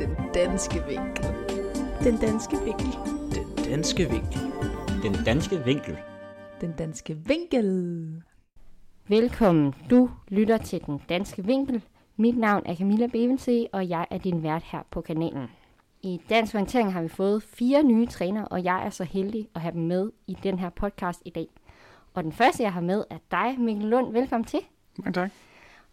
[0.00, 1.24] Den danske vinkel.
[2.04, 2.86] Den danske vinkel.
[3.32, 4.40] Den danske vinkel.
[5.02, 5.96] Den danske vinkel.
[6.60, 8.22] Den danske vinkel.
[9.08, 9.74] Velkommen.
[9.90, 11.82] Du lytter til Den Danske Vinkel.
[12.16, 15.48] Mit navn er Camilla Bevensee, og jeg er din vært her på kanalen.
[16.02, 19.60] I Dansk Orientering har vi fået fire nye trænere, og jeg er så heldig at
[19.60, 21.46] have dem med i den her podcast i dag.
[22.14, 24.12] Og den første, jeg har med, er dig, Mikkel Lund.
[24.12, 24.60] Velkommen til.
[24.98, 25.30] Mange tak.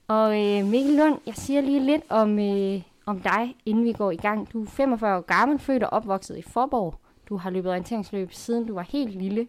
[0.08, 4.12] Og øh, Mikkel Lund, jeg siger lige lidt om, øh, om dig, inden vi går
[4.12, 4.54] i gang.
[4.54, 6.96] Du er 45 år gammel, født og opvokset i Forborg.
[7.30, 9.48] Du har løbet orienteringsløb siden du var helt lille.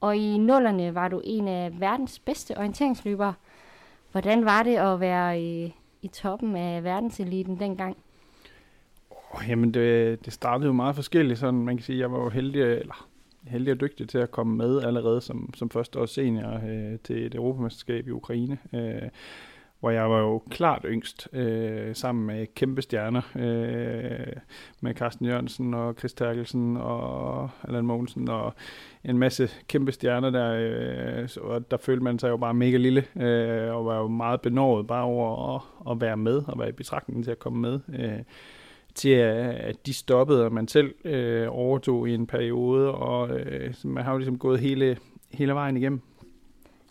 [0.00, 3.34] Og i nullerne var du en af verdens bedste orienteringsløbere.
[4.12, 7.96] Hvordan var det at være i, i toppen af verdenseliten dengang?
[9.10, 11.38] Oh, jamen, det, det startede jo meget forskelligt.
[11.38, 13.08] Sådan, man kan sige, jeg var jo heldig, eller
[13.46, 17.26] heldig og dygtig til at komme med allerede som, som første års senior øh, til
[17.26, 18.58] et europamesterskab i Ukraine.
[18.74, 19.08] Øh,
[19.84, 24.32] hvor jeg var jo klart yngst, øh, sammen med kæmpe stjerner, øh,
[24.80, 28.54] med Carsten Jørgensen og Chris Terkelsen og Allan Mogensen og
[29.04, 30.54] en masse kæmpe stjerner der,
[31.22, 34.40] øh, og der følte man sig jo bare mega lille, øh, og var jo meget
[34.40, 37.80] benådet bare over at, at være med, og være i betragtning til at komme med.
[37.98, 38.22] Øh,
[38.94, 44.04] til at de stoppede, og man selv øh, overtog i en periode, og øh, man
[44.04, 44.96] har jo ligesom gået hele,
[45.30, 46.00] hele vejen igennem.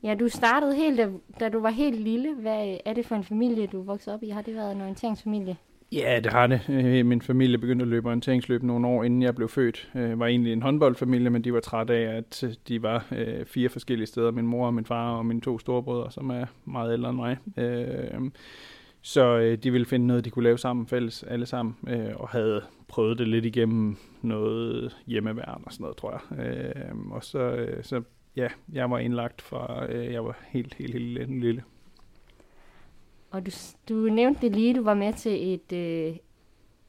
[0.04, 1.10] Ja, du startede helt, da,
[1.40, 2.36] da du var helt lille.
[2.36, 4.30] Hvad er det for en familie, du voksede op i?
[4.30, 5.58] Har det været en orienteringsfamilie?
[5.92, 6.62] Ja, det har det.
[6.70, 9.92] Øh, min familie begyndte at løbe orienteringsløb nogle år, inden jeg blev født.
[9.94, 13.06] Jeg var egentlig en håndboldfamilie, men de var trætte af, at øh, de var
[13.46, 14.32] fire forskellige steder.
[14.32, 17.38] Min mor, min far og mine to storebrødre, som er meget ældre end mig.
[19.02, 21.76] Så de ville finde noget, de kunne lave sammen fælles, alle sammen,
[22.16, 26.46] og havde prøvet det lidt igennem noget hjemmeværn og sådan noget, tror jeg.
[27.12, 28.02] Og så, så
[28.36, 31.40] ja, jeg var indlagt fra, øh, jeg var helt, helt, helt lille.
[31.40, 31.64] lille.
[33.32, 33.52] Og du,
[33.90, 36.16] du nævnte det lige, du var med til et, øh,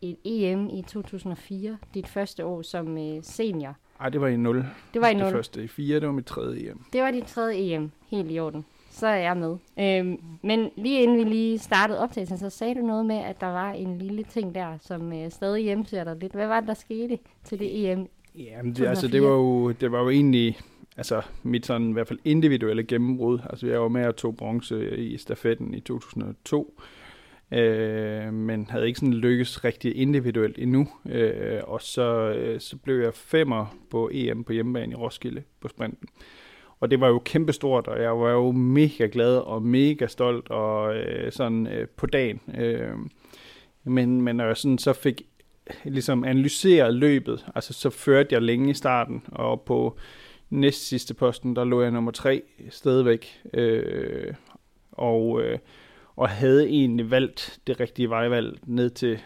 [0.02, 3.76] et EM i 2004, dit første år som øh, senior.
[4.00, 4.64] Nej, det var i 0.
[4.94, 5.24] Det var i 0.
[5.24, 6.80] Det første i 4, det var mit tredje EM.
[6.92, 8.64] Det var dit tredje EM, helt i orden.
[8.90, 9.56] Så er jeg med.
[9.78, 13.46] Øhm, men lige inden vi lige startede optagelsen, så sagde du noget med, at der
[13.46, 16.32] var en lille ting der, som øh, stadig hjemsætter dig lidt.
[16.32, 18.08] Hvad var det, der skete til det EM?
[18.34, 20.58] Jamen, det, altså, det var jo, det var jo egentlig
[20.96, 23.38] altså mit sådan i hvert fald individuelle gennembrud.
[23.50, 26.80] Altså jeg var med og tog bronze i stafetten i 2002,
[27.52, 30.88] øh, men havde ikke sådan lykkes rigtig individuelt endnu.
[31.08, 35.68] Øh, og så, øh, så blev jeg femmer på EM på hjemmebane i Roskilde på
[35.68, 36.08] sprinten.
[36.80, 40.96] Og det var jo kæmpestort, og jeg var jo mega glad og mega stolt og
[40.96, 42.40] øh, sådan øh, på dagen.
[42.58, 42.96] Øh,
[43.84, 45.22] men, men når jeg sådan så fik
[45.84, 49.98] ligesom analyseret løbet, altså så førte jeg længe i starten, og på
[50.54, 53.40] næst sidste posten, der lå jeg nummer tre stadigvæk.
[53.54, 54.34] Øh,
[54.92, 55.58] og, øh,
[56.16, 59.18] og havde egentlig valgt det rigtige vejvalg ned til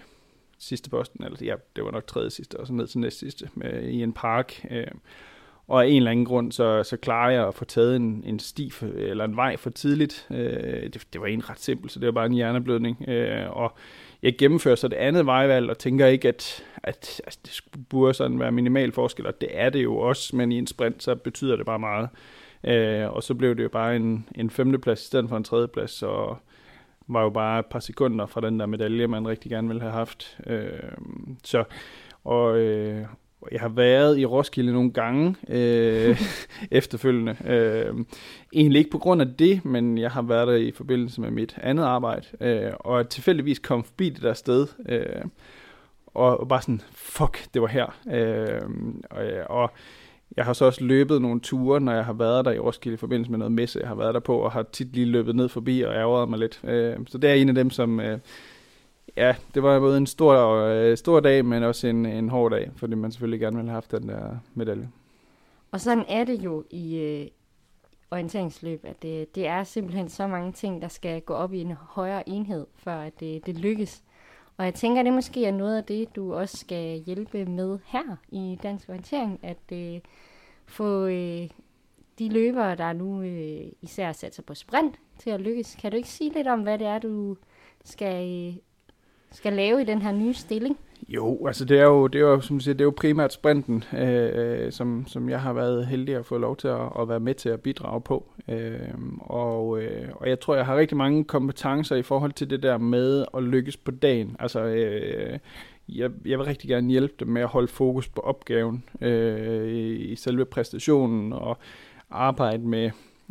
[0.58, 3.48] sidste posten, eller ja, det var nok tredje sidste, og så ned til næst sidste,
[3.54, 4.66] med, i en park.
[4.70, 4.86] Øh,
[5.68, 8.38] og af en eller anden grund, så, så klarer jeg at få taget en, en
[8.38, 10.26] sti for, eller en vej for tidligt.
[10.30, 13.08] Øh, det, det var egentlig ret simpelt, så det var bare en hjerneblødning.
[13.08, 13.76] Øh, og
[14.22, 18.40] jeg gennemfører så det andet vejvalg, og tænker ikke, at, at altså, det burde sådan
[18.40, 21.56] være minimal forskel, og det er det jo også, men i en sprint, så betyder
[21.56, 22.08] det bare meget.
[22.64, 26.02] Øh, og så blev det jo bare en, en femteplads i stedet for en tredjeplads,
[26.02, 26.38] og
[27.06, 29.92] var jo bare et par sekunder fra den der medalje, man rigtig gerne ville have
[29.92, 30.38] haft.
[30.46, 30.92] Øh,
[31.44, 31.64] så,
[32.24, 33.06] og, øh,
[33.52, 36.20] jeg har været i Roskilde nogle gange øh,
[36.70, 37.36] efterfølgende.
[37.44, 38.04] Øh,
[38.52, 41.56] egentlig ikke på grund af det, men jeg har været der i forbindelse med mit
[41.62, 45.24] andet arbejde, øh, og tilfældigvis kom forbi det der sted, øh,
[46.06, 47.98] og, og bare sådan, fuck, det var her.
[48.12, 48.70] Øh,
[49.10, 49.70] og, øh, og
[50.36, 52.98] jeg har så også løbet nogle ture, når jeg har været der i Roskilde i
[52.98, 55.48] forbindelse med noget messe, jeg har været der på, og har tit lige løbet ned
[55.48, 56.60] forbi og ærgeret mig lidt.
[56.64, 58.00] Øh, så det er en af dem, som...
[58.00, 58.18] Øh,
[59.16, 62.70] ja, det var både en stor, øh, stor dag, men også en, en hård dag,
[62.76, 64.88] fordi man selvfølgelig gerne ville have haft den der medalje.
[65.72, 67.26] Og sådan er det jo i øh,
[68.10, 71.72] orienteringsløb, at det, det er simpelthen så mange ting, der skal gå op i en
[71.72, 74.02] højere enhed, før at det, det lykkes.
[74.56, 77.78] Og jeg tænker, at det måske er noget af det, du også skal hjælpe med
[77.84, 80.00] her i Dansk Orientering, at øh,
[80.66, 81.48] få øh,
[82.18, 85.74] de løbere, der nu øh, især sig på sprint, til at lykkes.
[85.74, 87.36] Kan du ikke sige lidt om, hvad det er, du
[87.84, 88.54] skal øh,
[89.32, 90.78] skal lave i den her nye stilling?
[91.08, 93.84] Jo, altså det er jo, det er jo, som siger, det er jo primært sprinten,
[93.92, 97.20] øh, øh, som, som jeg har været heldig at få lov til at, at være
[97.20, 98.26] med til at bidrage på.
[98.48, 98.78] Øh,
[99.20, 102.78] og, øh, og jeg tror, jeg har rigtig mange kompetencer i forhold til det der
[102.78, 104.36] med at lykkes på dagen.
[104.38, 105.38] Altså, øh,
[105.88, 109.94] jeg, jeg vil rigtig gerne hjælpe dem med at holde fokus på opgaven øh, i,
[109.94, 111.58] i selve præstationen og
[112.10, 112.90] arbejde med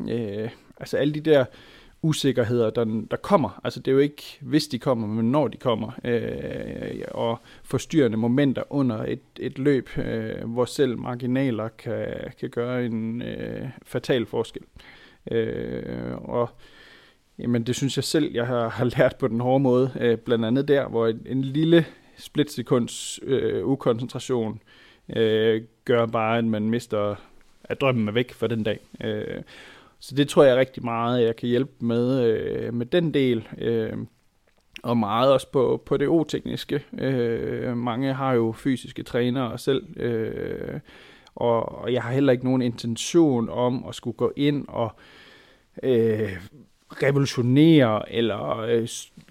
[0.09, 0.49] øh,
[0.79, 1.45] altså alle de der
[2.07, 3.61] usikkerheder, der, der kommer.
[3.63, 5.91] Altså det er jo ikke, hvis de kommer, men når de kommer.
[6.03, 12.07] Øh, og forstyrrende momenter under et, et løb, øh, hvor selv marginaler kan,
[12.39, 14.61] kan gøre en øh, fatal forskel.
[15.31, 16.49] Øh, og
[17.39, 19.91] jamen, det synes jeg selv, jeg har, har lært på den hårde måde.
[19.99, 21.85] Øh, blandt andet der, hvor en, en lille
[22.17, 24.61] splitsekunds øh, ukoncentration
[25.15, 27.15] øh, gør bare, at man mister,
[27.63, 28.79] at drømmen er væk for den dag.
[29.03, 29.41] Øh,
[29.99, 33.47] så det tror jeg rigtig meget, jeg kan hjælpe med, øh, med den del.
[33.57, 33.97] Øh,
[34.83, 36.83] og meget også på, på det otekniske.
[36.99, 40.79] Øh, mange har jo fysiske trænere selv, øh,
[41.35, 44.95] og, og jeg har heller ikke nogen intention om at skulle gå ind og
[45.83, 46.37] øh,
[46.91, 48.87] revolutionere eller øh,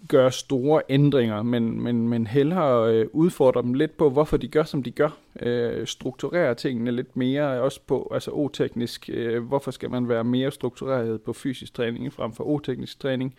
[0.09, 4.63] gøre store ændringer, men, men, men hellere øh, udfordre dem lidt på, hvorfor de gør,
[4.63, 5.19] som de gør.
[5.43, 9.11] Øh, strukturere tingene lidt mere, også på altså o-teknisk.
[9.13, 13.35] Øh, hvorfor skal man være mere struktureret på fysisk træning frem for o-teknisk træning?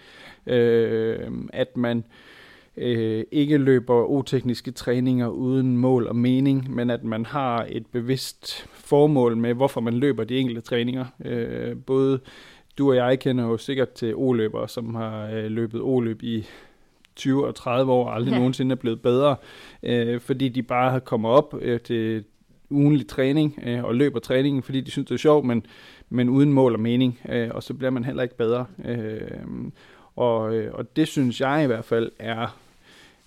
[0.47, 2.03] Øh, at man
[2.77, 8.67] øh, ikke løber o-tekniske træninger uden mål og mening, men at man har et bevidst
[8.73, 11.05] formål med, hvorfor man løber de enkelte træninger.
[11.25, 12.19] Øh, både
[12.77, 16.45] du og jeg kender jo sikkert til o-løbere, som har øh, løbet o-løb i
[17.15, 18.37] 20 og 30 år, og aldrig ja.
[18.37, 19.35] nogensinde er blevet bedre,
[19.83, 22.23] øh, fordi de bare har kommet op øh, til
[22.69, 25.65] ugenlig træning øh, og løber træningen, fordi de synes, det er sjovt, men,
[26.09, 28.65] men uden mål og mening, øh, og så bliver man heller ikke bedre.
[28.85, 29.21] Øh,
[30.15, 32.57] og, øh, og det synes jeg i hvert fald er,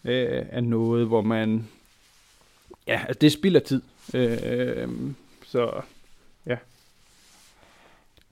[0.05, 1.69] øh, er noget, hvor man,
[2.87, 3.83] ja, altså det spilder tid.
[4.15, 4.89] Øh,
[5.47, 5.81] så ja.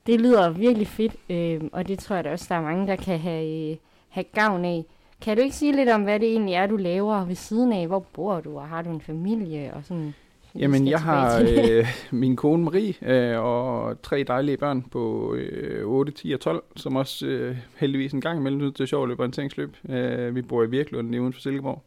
[0.09, 2.97] Det lyder virkelig fedt, øh, og det tror jeg da også, der er mange, der
[2.97, 3.77] kan have, øh,
[4.09, 4.85] have gavn af.
[5.21, 7.87] Kan du ikke sige lidt om, hvad det egentlig er, du laver ved siden af?
[7.87, 9.75] Hvor bor du, og har du en familie?
[9.75, 10.15] Og sådan,
[10.55, 16.13] Jamen, jeg har øh, min kone Marie øh, og tre dejlige børn på øh, 8,
[16.13, 19.77] 10 og 12, som også øh, heldigvis en gang imellem til sjov løber orienteringsløb.
[19.89, 21.83] Øh, vi bor i Virkelund, uden for Silkeborg.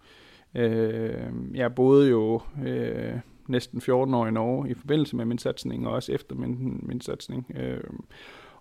[0.55, 1.13] Øh,
[1.53, 3.13] jeg boede jo øh,
[3.47, 7.01] næsten 14 år i Norge i forbindelse med min satsning, og også efter min, min
[7.01, 7.51] satsning.
[7.55, 7.83] Øh,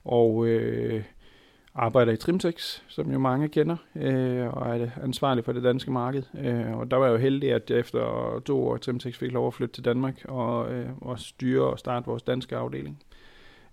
[0.05, 1.05] og øh,
[1.75, 6.23] arbejder i Trimtex, som jo mange kender, øh, og er ansvarlig for det danske marked.
[6.45, 9.33] Øh, og der var jeg jo heldig, at jeg efter to år i Trimtex fik
[9.33, 13.03] lov at flytte til Danmark og, øh, og styre og starte vores danske afdeling.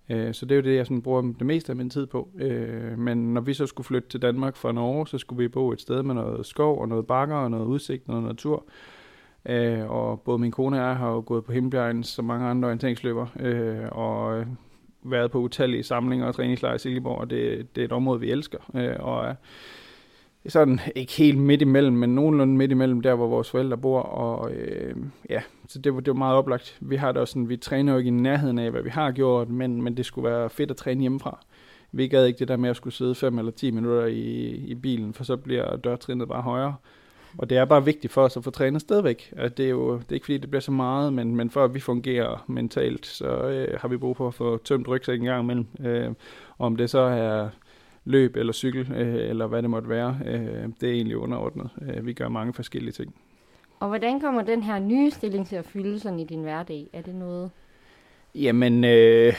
[0.08, 2.28] Øh, så det er jo det, jeg sådan bruger det meste af min tid på.
[2.38, 5.72] Øh, men når vi så skulle flytte til Danmark fra Norge, så skulle vi bo
[5.72, 8.64] et sted med noget skov og noget bakker og noget udsigt, noget natur.
[9.48, 12.66] Øh, og både min kone og jeg har jo gået på Himmelbjergen, som mange andre
[12.66, 14.46] orienteringsløber, øh, og øh,
[15.02, 18.30] været på utallige samlinger og træningslejre i Silkeborg, og det, det er et område, vi
[18.30, 18.58] elsker.
[18.74, 19.34] Øh, og øh,
[20.48, 24.00] er sådan ikke helt midt imellem, men nogenlunde midt imellem der, hvor vores forældre bor.
[24.00, 24.96] Og øh,
[25.30, 26.78] ja, så det var, det var meget oplagt.
[26.80, 29.12] Vi har det også sådan, vi træner jo ikke i nærheden af, hvad vi har
[29.12, 31.38] gjort, men, men det skulle være fedt at træne hjemmefra.
[31.92, 34.74] Vi gad ikke det der med at skulle sidde 5 eller 10 minutter i, i
[34.74, 36.74] bilen, for så bliver dørtrinnet bare højere.
[37.38, 39.32] Og det er bare vigtigt for os at få trænet stadigvæk.
[39.36, 41.64] At det er jo det er ikke fordi, det bliver så meget, men, men for
[41.64, 45.32] at vi fungerer mentalt, så øh, har vi brug for at få tømt rygsækken en
[45.32, 45.66] gang imellem.
[45.80, 46.14] Øh,
[46.58, 47.48] om det så er
[48.04, 51.70] løb eller cykel, øh, eller hvad det måtte være, øh, det er egentlig underordnet.
[51.82, 53.14] Øh, vi gør mange forskellige ting.
[53.80, 56.86] Og hvordan kommer den her nye stilling til at fylde sådan i din hverdag?
[56.92, 57.50] Er det noget?
[58.34, 59.34] Jamen, øh,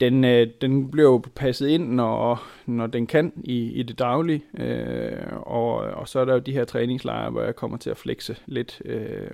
[0.00, 4.44] den, øh, den bliver jo passet ind, når, når den kan i, i det daglige.
[4.58, 7.96] Øh, og, og så er der jo de her træningslejre, hvor jeg kommer til at
[7.96, 8.82] flexe lidt.
[8.84, 9.30] Øh,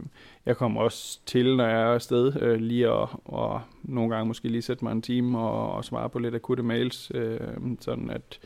[0.46, 4.48] jeg kommer også til, når jeg er afsted, øh, lige at og nogle gange måske
[4.48, 7.40] lige sætte mig en time og, og svare på lidt akutte mails, øh,
[7.80, 8.38] sådan at,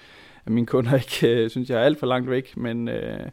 [0.47, 3.29] at mine kunder ikke øh, synes, jeg er alt for langt væk, men, øh,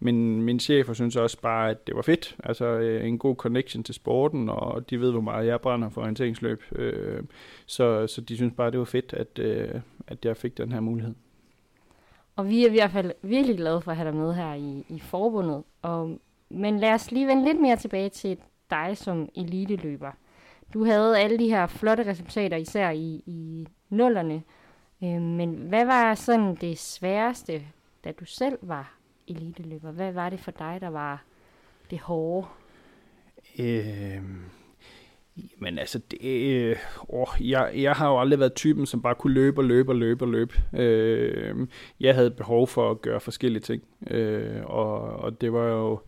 [0.00, 2.36] men min chef synes også bare, at det var fedt.
[2.44, 6.00] Altså øh, en god connection til sporten, og de ved, hvor meget jeg brænder for
[6.00, 6.62] orienteringsløb.
[6.72, 7.22] Øh,
[7.66, 10.80] så, så de synes bare, det var fedt, at, øh, at jeg fik den her
[10.80, 11.14] mulighed.
[12.36, 14.84] Og vi er i hvert fald virkelig glade for at have dig med her i,
[14.88, 15.62] i forbundet.
[15.82, 16.18] Og,
[16.50, 18.38] men lad os lige vende lidt mere tilbage til
[18.70, 20.10] dig som eliteløber.
[20.74, 24.42] Du havde alle de her flotte resultater, især i, i nullerne.
[25.04, 27.62] Øh, men hvad var sådan det sværeste,
[28.04, 28.94] da du selv var
[29.28, 29.90] eliteløber?
[29.90, 31.24] Hvad var det for dig, der var
[31.90, 32.46] det hårde?
[33.58, 34.22] Øh,
[35.58, 36.76] men altså, det, øh,
[37.08, 39.96] åh, jeg, jeg har jo aldrig været typen, som bare kunne løbe og løbe og
[39.96, 40.54] løbe og løbe.
[40.78, 41.66] Øh,
[42.00, 46.00] jeg havde behov for at gøre forskellige ting, øh, og, og det var jo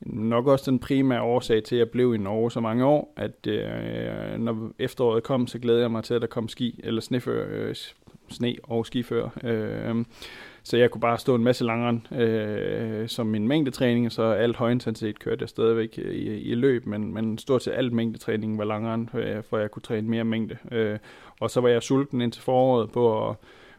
[0.00, 3.46] nok også den primære årsag til, at jeg blev i Norge så mange år, at
[3.46, 7.46] øh, når efteråret kom, så glæder jeg mig til, at der kom ski, eller snefør,
[7.50, 7.74] øh,
[8.30, 9.30] sne og skifører.
[9.44, 10.04] Øh,
[10.62, 14.56] så jeg kunne bare stå en masse langere øh, som min mængdetræning, og så alt
[14.56, 18.64] højintensitet kørte jeg stadigvæk øh, i, i løb, men, men stort set alt mængdetræning var
[18.64, 20.56] langere, øh, for jeg kunne træne mere mængde.
[20.72, 20.98] Øh,
[21.40, 23.36] og så var jeg sulten indtil foråret på at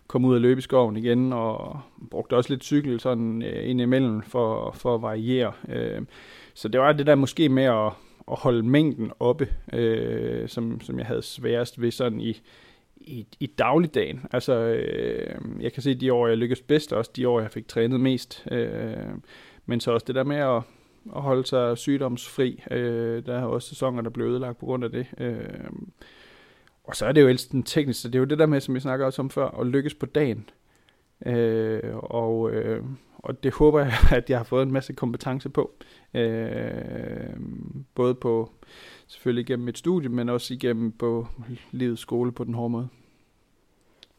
[0.08, 1.79] komme ud og løbe i skoven igen, og
[2.10, 5.51] brugte også lidt cykel sådan øh, ind imellem for, for at variere.
[5.70, 6.01] Øh,
[6.53, 7.91] så det var det der måske med at,
[8.31, 12.41] at holde mængden oppe, øh, som, som jeg havde sværest ved sådan i,
[13.03, 14.25] i, i dagligdagen.
[14.31, 17.67] Altså, øh, jeg kan se de år, jeg lykkedes bedst, også de år, jeg fik
[17.67, 18.48] trænet mest.
[18.51, 18.96] Øh,
[19.65, 20.62] men så også det der med at,
[21.15, 22.63] at holde sig sygdomsfri.
[22.72, 25.08] Øh, der er også sæsoner, der blev ødelagt på grund af det.
[25.17, 25.70] Øh,
[26.84, 28.75] og så er det jo ellers den tekniske, det er jo det der med, som
[28.75, 30.50] vi snakker også om før, at lykkes på dagen.
[31.25, 32.84] Øh, og, øh,
[33.17, 35.72] og det håber jeg, at jeg har fået en masse kompetence på.
[36.13, 37.36] Øh,
[37.96, 38.51] både på
[39.12, 41.27] selvfølgelig igennem mit studie, men også igennem på
[41.72, 42.88] livets skole på den hårde måde.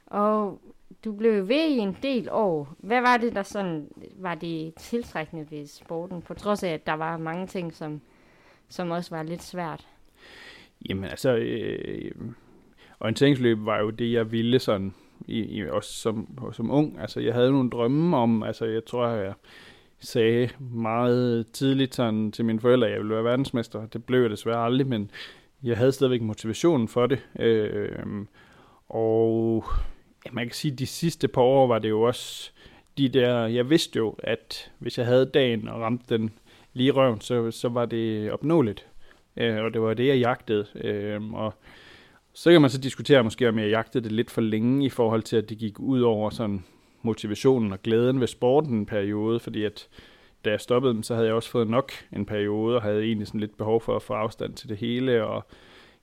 [0.06, 0.60] Og
[1.04, 2.74] du blev ved i en del år.
[2.78, 6.92] Hvad var det, der sådan var det tiltrækkende ved sporten, på trods af, at der
[6.92, 8.00] var mange ting, som,
[8.68, 9.88] som også var lidt svært?
[10.88, 12.12] Jamen altså, øh,
[13.00, 14.94] orienteringsløb var jo det, jeg ville sådan,
[15.26, 17.00] i, i, også som, som ung.
[17.00, 19.34] Altså, jeg havde nogle drømme om, altså, jeg tror, jeg
[20.02, 23.86] sagde meget tidligt sådan, til mine forældre, at jeg ville være verdensmester.
[23.86, 25.10] Det blev jeg desværre aldrig, men
[25.62, 27.18] jeg havde stadigvæk motivationen for det.
[27.38, 27.98] Øh,
[28.88, 29.64] og
[30.26, 32.50] ja, man kan sige, at de sidste par år var det jo også
[32.98, 36.32] de der, jeg vidste jo, at hvis jeg havde dagen og ramte den
[36.72, 38.86] lige røven, så, så var det opnåeligt.
[39.36, 40.66] Øh, og det var det, jeg jagtede.
[40.74, 41.54] Øh, og
[42.32, 45.22] så kan man så diskutere måske, om jeg jagtede det lidt for længe i forhold
[45.22, 46.64] til, at det gik ud over sådan
[47.02, 49.88] motivationen og glæden ved sporten en periode, fordi at
[50.44, 53.26] da jeg stoppede dem, så havde jeg også fået nok en periode, og havde egentlig
[53.26, 55.46] sådan lidt behov for at få afstand til det hele, og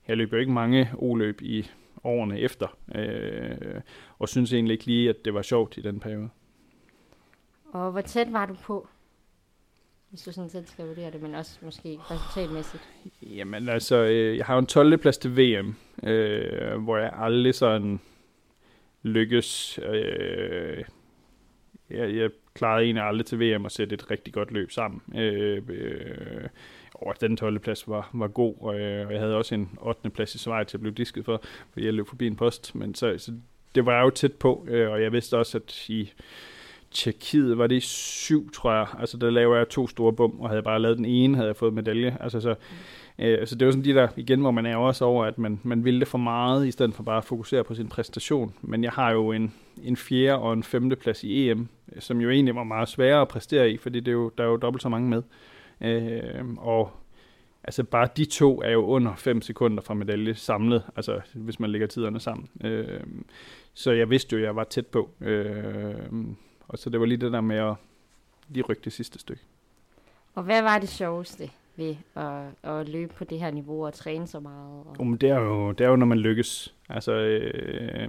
[0.08, 1.66] jeg løb jo ikke mange oløb i
[2.04, 3.80] årene efter, øh,
[4.18, 6.28] og synes egentlig ikke lige, at det var sjovt i den periode.
[7.72, 8.88] Og hvor tæt var du på?
[10.10, 12.82] Hvis du sådan selv skal vurdere det, men også måske resultatmæssigt.
[13.22, 14.98] Jamen altså, øh, jeg har jo en 12.
[14.98, 15.76] plads til VM,
[16.08, 18.00] øh, hvor jeg aldrig sådan
[19.02, 19.80] lykkes.
[19.92, 20.84] Øh,
[21.90, 25.20] jeg, jeg klarede egentlig aldrig til VM at sætte et rigtig godt løb sammen.
[25.20, 26.48] Øh, øh,
[26.94, 27.58] og den 12.
[27.58, 30.10] plads var, var god, og, øh, og jeg havde også en 8.
[30.10, 31.42] plads i Schweiz, jeg blev disket for,
[31.72, 32.74] fordi jeg løb forbi en post.
[32.74, 33.32] Men så, så
[33.74, 36.12] det var jeg jo tæt på, øh, og jeg vidste også, at i
[36.90, 38.86] Tjekkiet var det syv, tror jeg.
[38.98, 41.48] Altså, der lavede jeg to store bum, og havde jeg bare lavet den ene, havde
[41.48, 42.16] jeg fået medalje.
[42.20, 42.54] Altså, så,
[43.20, 45.60] øh, så det var sådan de der, igen, hvor man er også over, at man,
[45.62, 48.54] man ville det for meget, i stedet for bare at fokusere på sin præstation.
[48.62, 52.30] Men jeg har jo en, en fjerde og en femte plads i EM, som jo
[52.30, 54.82] egentlig var meget sværere at præstere i, fordi det er jo, der er jo dobbelt
[54.82, 55.22] så mange med.
[55.80, 56.90] Øh, og
[57.64, 61.70] altså bare de to er jo under 5 sekunder fra medalje samlet, altså hvis man
[61.70, 62.48] lægger tiderne sammen.
[62.64, 63.00] Øh,
[63.74, 65.10] så jeg vidste jo, at jeg var tæt på.
[65.20, 65.94] Øh,
[66.68, 67.74] og så det var lige det der med at
[68.48, 69.42] lige rykke det sidste stykke.
[70.34, 74.26] Og hvad var det sjoveste ved at, at løbe på det her niveau og træne
[74.26, 74.86] så meget?
[74.86, 74.96] Og...
[74.98, 76.74] Um, det, er jo, det er jo, når man lykkes.
[76.88, 78.08] Altså, øh,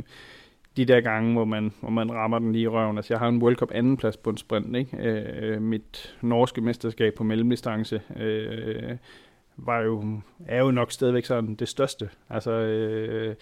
[0.78, 2.98] de der gange, hvor man, hvor man rammer den lige i røven.
[2.98, 4.76] Altså, jeg har en World Cup andenplads på en sprint.
[4.76, 4.98] Ikke?
[4.98, 8.98] Øh, øh, mit norske mesterskab på mellemdistance øh,
[9.58, 12.10] var jo, er jo nok stadigvæk sådan det største.
[12.30, 13.36] Altså, øh,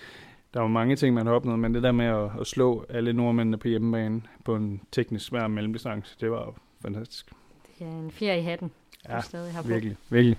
[0.53, 3.13] der var mange ting, man har opnået, men det der med at, at slå alle
[3.13, 7.31] nordmændene på hjemmebane på en teknisk svær mellemdistance, det var fantastisk.
[7.81, 8.71] Er en fjer i hatten,
[9.09, 9.67] ja, du stadig har på.
[9.67, 10.37] virkelig, virkelig.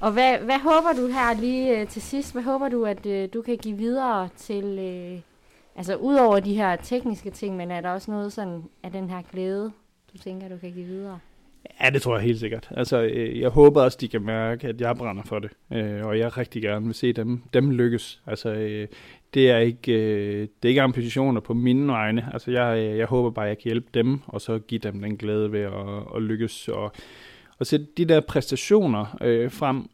[0.00, 2.32] Og hvad, hvad håber du her lige uh, til sidst?
[2.32, 5.20] Hvad håber du, at uh, du kan give videre til, uh,
[5.76, 9.22] altså udover de her tekniske ting, men er der også noget sådan af den her
[9.32, 9.72] glæde,
[10.12, 11.18] du tænker, du kan give videre?
[11.80, 12.68] Ja, det tror jeg helt sikkert.
[12.70, 12.98] Altså,
[13.34, 15.50] jeg håber også, de kan mærke, at jeg brænder for det,
[16.04, 18.22] og jeg rigtig gerne vil se dem, dem lykkes.
[18.26, 18.86] Altså,
[19.34, 22.30] det er ikke, øh, det er ikke ambitioner på mine vegne.
[22.32, 25.02] Altså jeg, øh, jeg håber bare, at jeg kan hjælpe dem, og så give dem
[25.02, 26.68] den glæde ved at, at lykkes.
[26.68, 26.92] Og,
[27.58, 29.90] og sætte de der præstationer øh, frem,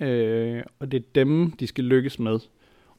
[0.00, 2.38] øh, og det er dem, de skal lykkes med.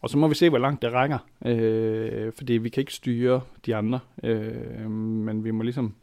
[0.01, 3.41] Og så må vi se, hvor langt det rækker, øh, fordi vi kan ikke styre
[3.65, 5.95] de andre, øh, men vi må ligesom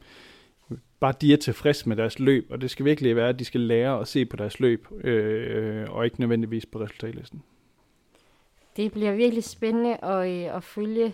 [1.00, 3.60] bare de er tilfreds med deres løb, og det skal virkelig være, at de skal
[3.60, 7.42] lære at se på deres løb, øh, og ikke nødvendigvis på resultatlisten.
[8.76, 11.12] Det bliver virkelig spændende at, øh, at følge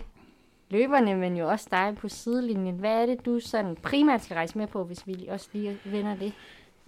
[0.71, 2.75] løberne, men jo også dig på sidelinjen.
[2.75, 6.17] Hvad er det, du sådan primært skal rejse med på, hvis vi også lige vender
[6.17, 6.33] det?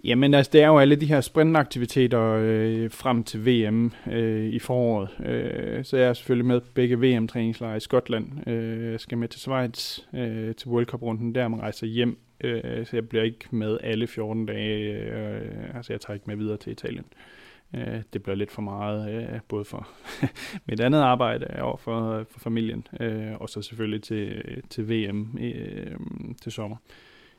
[0.05, 4.59] Jamen altså, det er jo alle de her sprintaktiviteter øh, frem til VM øh, i
[4.59, 5.09] foråret.
[5.27, 8.49] Øh, så jeg er selvfølgelig med begge VM-træningslejre i Skotland.
[8.49, 12.19] Øh, jeg skal med til Schweiz øh, til World Cup-runden der, man rejser hjem.
[12.41, 14.93] Øh, så jeg bliver ikke med alle 14 dage.
[14.93, 17.05] Øh, altså, jeg tager ikke med videre til Italien.
[17.13, 17.40] Øh,
[17.75, 19.89] Øh, det bliver lidt for meget, øh, både for
[20.69, 25.97] mit andet arbejde og for, for familien, øh, og så selvfølgelig til, til VM øh,
[26.43, 26.77] til sommer.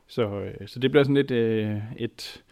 [0.08, 2.44] Så, øh, så det bliver sådan lidt øh, et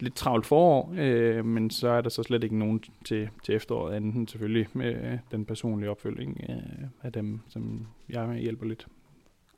[0.00, 3.94] lidt travlt forår, øh, men så er der så slet ikke nogen til, til efteråret,
[3.94, 8.86] anden selvfølgelig med den personlige opfølging øh, af dem, som jeg hjælper lidt.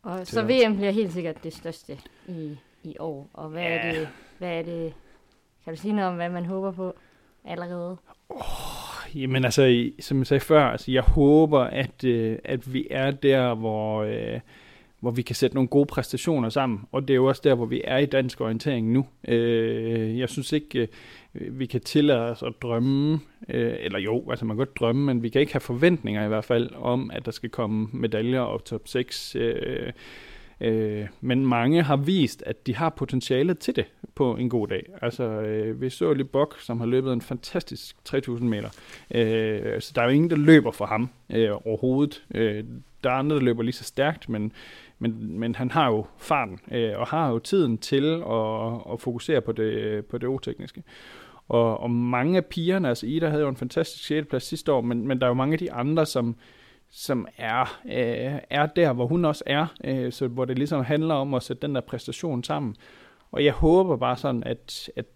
[0.03, 1.99] Og så at- VM bliver helt sikkert det største
[2.29, 3.31] i, i år.
[3.33, 4.01] Og hvad, er Ja.
[4.01, 4.95] det, hvad er det,
[5.65, 6.95] kan du sige noget om, hvad man håber på
[7.49, 7.97] allerede?
[9.15, 13.55] Jamen altså, som jeg sagde før, altså, jeg håber, at, øh, at vi er der,
[13.55, 14.41] hvor, øh,
[15.01, 16.81] hvor vi kan sætte nogle gode præstationer sammen.
[16.93, 19.07] Og det er jo også der, hvor vi er i dansk orientering nu.
[19.29, 20.89] Øh, jeg synes ikke,
[21.35, 25.05] øh, vi kan tillade os at drømme, øh, eller jo, altså man kan godt drømme,
[25.05, 28.41] men vi kan ikke have forventninger i hvert fald om, at der skal komme medaljer
[28.41, 29.37] op top 6.
[29.37, 29.93] Øh,
[30.61, 33.85] Øh, men mange har vist, at de har potentiale til det
[34.15, 34.87] på en god dag.
[35.03, 38.69] Altså, øh, vi så lige Bok, som har løbet en fantastisk 3000 meter.
[39.11, 42.25] Øh, så der er jo ingen, der løber for ham øh, overhovedet.
[42.35, 42.65] Øh,
[43.05, 44.53] der er andre, der løber lige så stærkt, men,
[44.99, 49.41] men, men han har jo farten, øh, og har jo tiden til at, at fokusere
[49.41, 50.83] på det, på det otekniske.
[51.49, 54.27] Og, og mange af pigerne, altså Ida havde jo en fantastisk 6.
[54.29, 56.37] plads sidste år, men, men der er jo mange af de andre, som,
[56.91, 61.15] som er, øh, er der, hvor hun også er, øh, så hvor det ligesom handler
[61.15, 62.77] om at sætte den der præstation sammen.
[63.33, 65.07] Og jeg håber bare sådan, at, at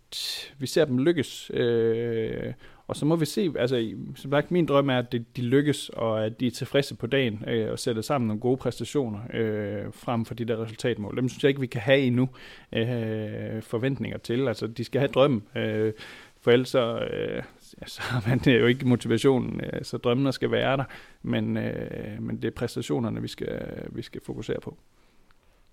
[0.59, 2.53] vi ser dem lykkes, øh,
[2.87, 5.89] og så må vi se, altså som sagt, min drøm er, at de, de lykkes,
[5.89, 9.93] og at de er tilfredse på dagen, øh, og sætter sammen nogle gode præstationer øh,
[9.93, 11.17] frem for de der resultatmål.
[11.17, 12.29] Dem synes jeg ikke, vi kan have endnu
[12.73, 14.49] øh, forventninger til.
[14.49, 15.93] Altså, de skal have drømmen, øh,
[16.41, 17.43] for ellers så, øh,
[17.87, 20.85] så har man jo ikke motivationen, øh, så drømmene skal være der,
[21.23, 24.77] men, øh, men det er præstationerne, vi skal, vi skal fokusere på.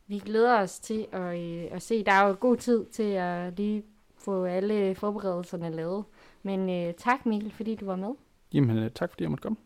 [0.08, 2.04] Vi glæder os til at, øh, at se.
[2.04, 3.84] Der er jo god tid til at lige
[4.18, 6.04] få alle forberedelserne lavet.
[6.44, 8.12] Men øh, tak Mikkel, fordi du var med.
[8.54, 9.58] Jamen, øh, tak fordi jeg måtte komme.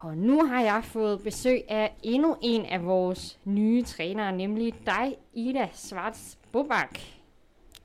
[0.00, 5.16] Og nu har jeg fået besøg af endnu en af vores nye trænere, nemlig dig,
[5.34, 6.98] Ida Svarts Bobak.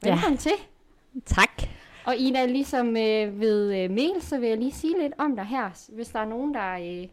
[0.03, 0.37] Velkommen ja.
[0.37, 0.51] til.
[1.25, 1.61] Tak.
[2.05, 5.45] Og Ina, ligesom øh, ved øh, mail, så vil jeg lige sige lidt om dig
[5.45, 5.89] her.
[5.93, 7.07] Hvis der er nogen, der øh,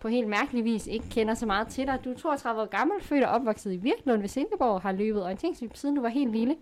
[0.00, 1.98] på helt mærkelig vis ikke kender så meget til dig.
[2.04, 5.76] Du er 32 år gammel, født og opvokset i Virkelund ved Silkeborg, har løbet orienteringsløb
[5.76, 6.56] siden du var helt lille.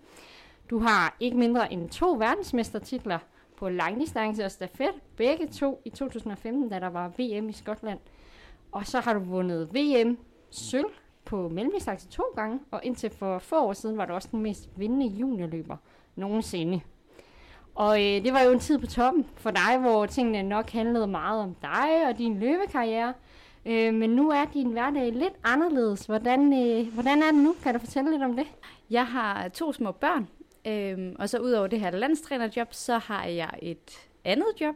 [0.70, 3.18] Du har ikke mindre end to verdensmestertitler
[3.56, 7.98] på langdistance og stafet, begge to i 2015, da der var VM i Skotland.
[8.72, 10.18] Og så har du vundet VM
[10.50, 10.90] sølv
[11.24, 14.68] på mellemdistance to gange, og indtil for få år siden var du også den mest
[14.76, 15.76] vindende juniorløber
[16.16, 16.80] nogensinde.
[17.74, 21.06] Og øh, det var jo en tid på toppen for dig, hvor tingene nok handlede
[21.06, 23.14] meget om dig og din løbekarriere.
[23.66, 26.06] Øh, men nu er din hverdag lidt anderledes.
[26.06, 27.54] Hvordan, øh, hvordan er det nu?
[27.62, 28.46] Kan du fortælle lidt om det?
[28.90, 30.28] Jeg har to små børn,
[30.66, 34.74] øh, og så ud over det her landstrænerjob, så har jeg et andet job.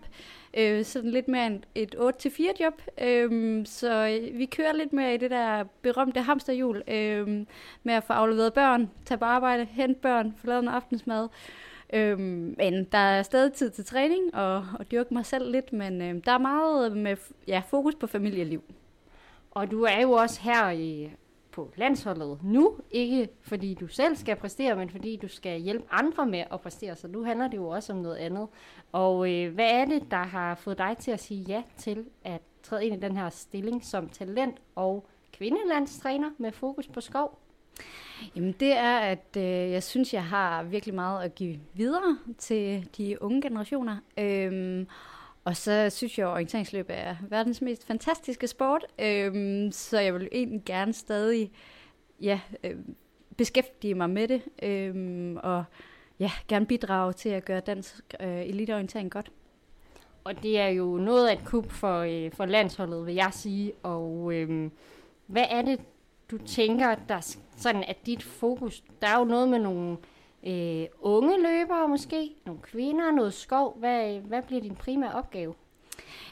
[0.57, 2.83] Øh, sådan lidt mere en, et 8-4 job.
[3.03, 7.29] Øhm, øh, så vi kører lidt mere i det der berømte hamsterhjul øh,
[7.83, 11.29] med at få afleveret børn, tage på arbejde, hente børn, få lavet en aftensmad.
[11.93, 16.03] Øhm, men der er stadig tid til træning og, og dyrke mig selv lidt, men
[16.03, 17.17] øhm, der er meget med
[17.49, 18.63] ja, fokus på familieliv.
[19.51, 21.11] Og du er jo også her i,
[21.53, 26.27] på landsholdet nu, ikke fordi du selv skal præstere, men fordi du skal hjælpe andre
[26.27, 28.49] med at præstere, så nu handler det jo også om noget andet.
[28.95, 32.41] Og øh, hvad er det, der har fået dig til at sige ja til at
[32.63, 37.39] træde ind i den her stilling som talent- og kvindelandstræner med fokus på skov?
[38.37, 42.89] Jamen det er, at øh, jeg synes, jeg har virkelig meget at give videre til
[42.97, 43.97] de unge generationer.
[44.19, 44.87] Øhm,
[45.45, 48.87] og så synes jeg, at orienteringsløb er verdens mest fantastiske sport.
[48.99, 51.53] Øhm, så jeg vil egentlig gerne stadig
[52.21, 52.77] ja, øh,
[53.37, 54.43] beskæftige mig med det.
[54.63, 55.65] Øhm, og
[56.21, 59.31] ja, gerne bidrage til at gøre dansk øh, eliteorientering godt.
[60.25, 63.73] Og det er jo noget af et kub for, øh, for landsholdet, vil jeg sige.
[63.83, 64.71] Og øh,
[65.27, 65.81] hvad er det,
[66.31, 69.97] du tænker, der sådan at dit fokus, der er jo noget med nogle
[70.47, 73.79] øh, unge løbere måske, nogle kvinder, noget skov.
[73.79, 75.55] Hvad, hvad bliver din primære opgave?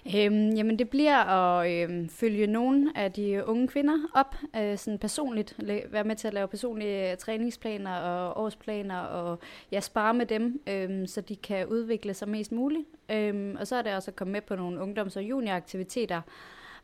[0.06, 4.98] Øhm, jamen det bliver at øhm, følge nogle af de unge kvinder op, øh, sådan
[4.98, 9.38] personligt, la- være med til at lave personlige øh, træningsplaner og årsplaner, og
[9.72, 12.84] ja, spare med dem, øhm, så de kan udvikle sig mest muligt.
[13.10, 16.20] Øhm, og så er det også at komme med på nogle ungdoms- og junioraktiviteter,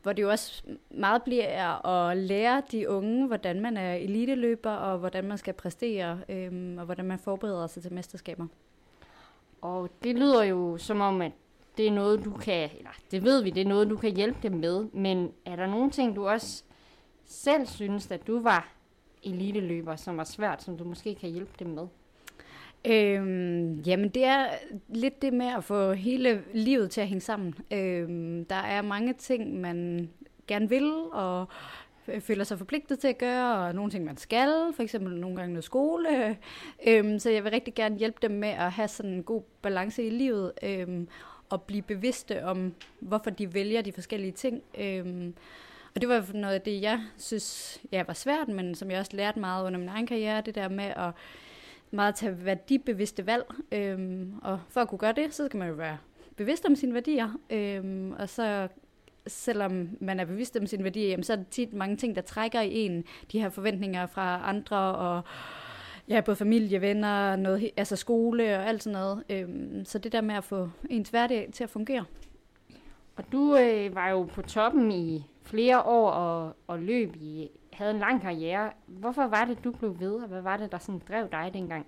[0.03, 4.97] hvor det jo også meget bliver at lære de unge, hvordan man er eliteløber, og
[4.99, 8.47] hvordan man skal præstere, øhm, og hvordan man forbereder sig til mesterskaber.
[9.61, 11.31] Og det lyder jo som om, at
[11.79, 14.39] det er noget, du kan, eller det ved vi, det er noget, du kan hjælpe
[14.43, 14.85] dem med.
[14.93, 16.63] Men er der nogle ting, du også
[17.25, 18.73] selv synes, at du var
[19.23, 21.87] eliteløber, som var svært, som du måske kan hjælpe dem med?
[22.85, 24.45] Øhm, jamen det er
[24.89, 27.55] lidt det med at få hele livet til at hænge sammen.
[27.71, 30.09] Øhm, der er mange ting, man
[30.47, 31.47] gerne vil, og
[32.19, 35.53] føler sig forpligtet til at gøre, og nogle ting, man skal, for eksempel nogle gange
[35.53, 36.37] noget skole.
[36.87, 40.03] Øhm, så jeg vil rigtig gerne hjælpe dem med at have sådan en god balance
[40.03, 40.51] i livet.
[40.63, 41.07] Øhm,
[41.51, 44.61] at blive bevidste om, hvorfor de vælger de forskellige ting.
[44.77, 45.33] Øhm,
[45.95, 49.15] og det var noget af det, jeg synes ja, var svært, men som jeg også
[49.15, 51.11] lærte meget under min egen karriere, det der med at
[51.91, 53.45] meget tage værdibevidste valg.
[53.71, 55.97] Øhm, og for at kunne gøre det, så skal man jo være
[56.35, 57.39] bevidst om sine værdier.
[57.49, 58.67] Øhm, og så
[59.27, 62.21] selvom man er bevidst om sine værdier, jamen, så er der tit mange ting, der
[62.21, 63.03] trækker i en.
[63.31, 65.21] De her forventninger fra andre, og
[66.09, 69.23] ja, både familie, venner, noget, altså skole og alt sådan noget.
[69.29, 72.05] Øhm, så det der med at få ens hverdag til at fungere.
[73.15, 77.91] Og du øh, var jo på toppen i flere år og, og løb i, havde
[77.91, 78.71] en lang karriere.
[78.85, 81.85] Hvorfor var det, du blev ved, og hvad var det, der sådan drev dig dengang?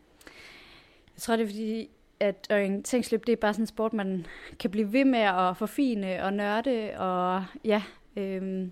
[1.15, 4.25] Jeg tror, det er fordi, at orienteringsløb, det er bare sådan en sport, man
[4.59, 7.83] kan blive ved med at forfine og nørde, og ja,
[8.17, 8.71] øhm,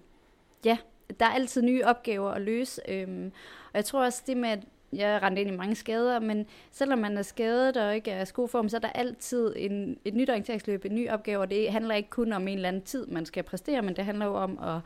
[0.66, 0.78] ja,
[1.20, 2.82] der er altid nye opgaver at løse.
[2.88, 3.32] Øhm,
[3.66, 4.60] og jeg tror også, det med, at
[4.94, 8.28] jeg rendte ind i mange skader, men selvom man er skadet og ikke er i
[8.34, 11.72] god form, så er der altid en, et nyt orienteringsløb, en ny opgave, og det
[11.72, 14.36] handler ikke kun om en eller anden tid, man skal præstere, men det handler jo
[14.36, 14.80] om at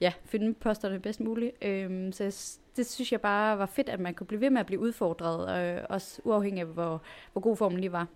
[0.00, 1.52] ja, finde posterne bedst muligt.
[1.62, 4.66] Øhm, så det synes jeg bare var fedt, at man kunne blive ved med at
[4.66, 8.06] blive udfordret, øh, også uafhængig af, hvor, hvor god formen lige var.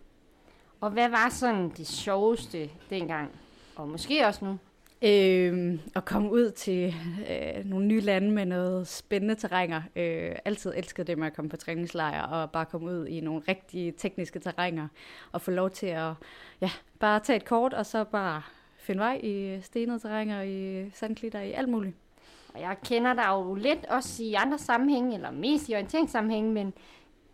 [0.80, 3.30] Og hvad var sådan det sjoveste dengang,
[3.76, 4.58] og måske også nu?
[5.02, 6.94] Øh, at komme ud til
[7.30, 9.82] øh, nogle nye lande med noget spændende terrænger.
[9.96, 13.42] Øh, altid elsket det med at komme på træningslejr og bare komme ud i nogle
[13.48, 14.88] rigtig tekniske terrænger
[15.32, 16.12] og få lov til at
[16.60, 18.42] ja, bare tage et kort og så bare
[18.78, 21.96] finde vej i stenede terrænger, i sandklitter, i alt muligt.
[22.54, 26.72] Og jeg kender dig jo lidt også i andre sammenhænge, eller mest i orienteringssammenhænge, men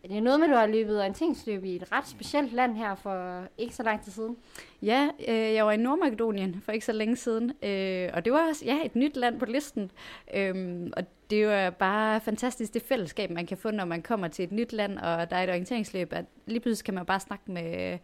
[0.08, 2.94] det er noget med, at du har løbet orienteringsløb i et ret specielt land her
[2.94, 4.36] for ikke så lang tid siden.
[4.82, 8.48] Ja, øh, jeg var i Nordmakedonien for ikke så længe siden, øh, og det var
[8.48, 9.90] også ja, et nyt land på listen.
[10.34, 14.28] Øh, og det er jo bare fantastisk det fællesskab, man kan få, når man kommer
[14.28, 17.20] til et nyt land, og der er et orienteringsløb, at lige pludselig kan man bare
[17.20, 17.98] snakke med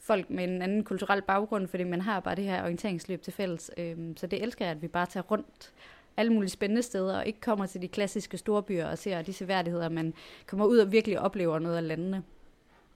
[0.00, 3.70] folk med en anden kulturel baggrund, fordi man har bare det her orienteringsløb til fælles.
[3.76, 5.72] Øh, så det elsker jeg, at vi bare tager rundt
[6.16, 9.32] alle mulige spændende steder, og ikke kommer til de klassiske store byer og ser de
[9.32, 10.14] seværdigheder, men
[10.46, 12.22] kommer ud og virkelig oplever noget af landene.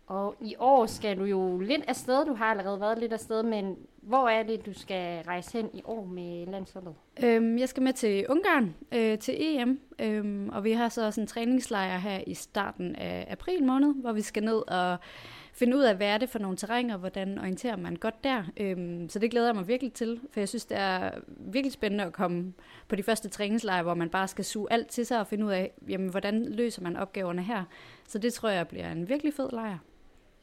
[0.07, 2.27] Og i år skal du jo lidt afsted.
[2.27, 5.83] Du har allerede været lidt afsted, men hvor er det, du skal rejse hen i
[5.85, 6.95] år med landsholdet?
[7.23, 11.21] Øhm, jeg skal med til Ungarn øh, til EM, øhm, og vi har så også
[11.21, 14.97] en træningslejr her i starten af april måned, hvor vi skal ned og
[15.57, 18.45] finde ud af, hvad er det for nogle terrænger, hvordan orienterer man godt der.
[18.57, 22.05] Øhm, så det glæder jeg mig virkelig til, for jeg synes, det er virkelig spændende
[22.05, 22.53] at komme
[22.89, 25.51] på de første træningslejre, hvor man bare skal suge alt til sig og finde ud
[25.51, 27.65] af, jamen, hvordan løser man opgaverne her.
[28.09, 29.79] Så det tror jeg bliver en virkelig fed lejr.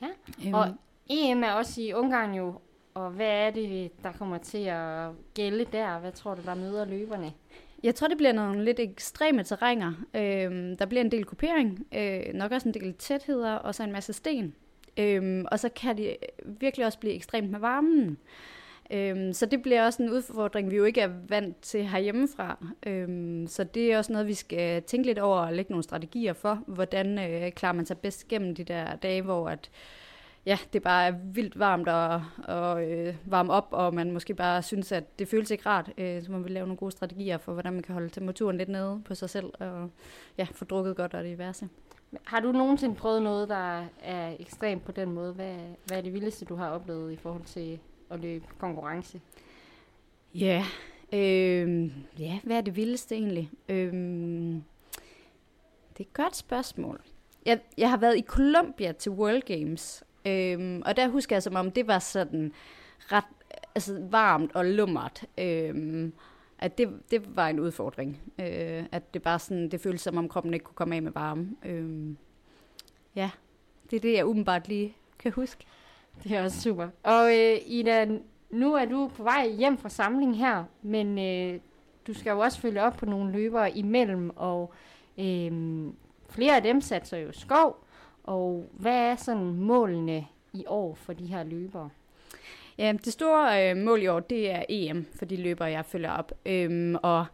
[0.01, 0.07] Ja,
[0.45, 0.53] øhm.
[0.53, 0.67] og
[1.09, 2.53] EM er også i Ungarn jo,
[2.93, 5.99] og hvad er det, der kommer til at gælde der?
[5.99, 7.33] Hvad tror du, der møder løberne?
[7.83, 9.93] Jeg tror, det bliver nogle lidt ekstreme terrænger.
[10.13, 13.91] Øhm, der bliver en del kupering, øh, nok også en del tætheder, og så en
[13.91, 14.55] masse sten.
[14.97, 18.17] Øhm, og så kan det virkelig også blive ekstremt med varmen.
[18.91, 22.65] Øhm, så det bliver også en udfordring, vi jo ikke er vant til herhjemmefra.
[22.85, 26.33] Øhm, så det er også noget, vi skal tænke lidt over og lægge nogle strategier
[26.33, 29.69] for, hvordan øh, klarer man sig bedst gennem de der dage, hvor at,
[30.45, 34.61] ja, det bare er vildt varmt og, og øh, varme op, og man måske bare
[34.61, 35.91] synes, at det føles ikke rart.
[35.97, 38.69] Øh, så må vi lave nogle gode strategier for, hvordan man kan holde temperaturen lidt
[38.69, 39.89] nede på sig selv, og
[40.37, 41.69] ja, få drukket godt og diverse.
[42.23, 45.33] Har du nogensinde prøvet noget, der er ekstremt på den måde?
[45.33, 49.21] Hvad, hvad er det vildeste, du har oplevet i forhold til at løbe konkurrence?
[50.35, 50.65] Ja,
[51.13, 53.51] øh, ja hvad er det vildeste egentlig?
[53.69, 53.93] Øh,
[55.93, 57.01] det er et godt spørgsmål.
[57.45, 61.55] Jeg, jeg har været i Colombia til World Games, øh, og der husker jeg som
[61.55, 62.51] om, det var sådan
[62.99, 63.23] ret
[63.75, 65.25] altså, varmt og lummert.
[65.37, 66.09] Øh,
[66.59, 68.21] at det, det var en udfordring.
[68.39, 71.11] Øh, at det bare sådan, det føltes som om kroppen ikke kunne komme af med
[71.11, 71.49] varme.
[71.65, 72.15] Øh,
[73.15, 73.31] ja,
[73.91, 75.65] det er det, jeg umiddelbart lige kan huske.
[76.23, 76.87] Det er også super.
[77.03, 78.07] Og øh, Ida,
[78.49, 81.59] nu er du på vej hjem fra samling her, men øh,
[82.07, 84.73] du skal jo også følge op på nogle løbere imellem, og
[85.17, 85.51] øh,
[86.29, 87.85] flere af dem satser jo skov.
[88.23, 91.89] Og hvad er sådan målene i år for de her løbere?
[92.77, 96.11] Ja, det store øh, mål i år, det er EM, for de løber, jeg følger
[96.11, 96.31] op.
[96.45, 97.25] Øhm, og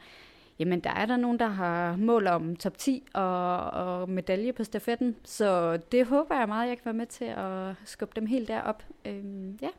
[0.59, 4.63] jamen, der er der nogen, der har mål om top 10 og, og medalje på
[4.63, 5.15] stafetten.
[5.23, 8.83] Så det håber jeg meget, jeg kan være med til at skubbe dem helt derop.
[9.05, 9.69] Øhm, ja.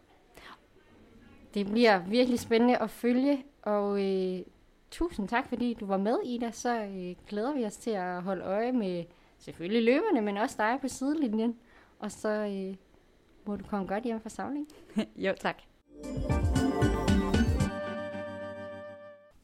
[1.54, 4.40] Det bliver virkelig spændende at følge, og øh,
[4.90, 6.50] tusind tak, fordi du var med, Ida.
[6.50, 9.04] Så øh, glæder vi os til at holde øje med
[9.38, 11.56] selvfølgelig løberne, men også dig på sidelinjen.
[11.98, 12.74] Og så øh,
[13.50, 14.66] må du komme godt hjem fra samling.
[15.24, 15.56] jo, tak.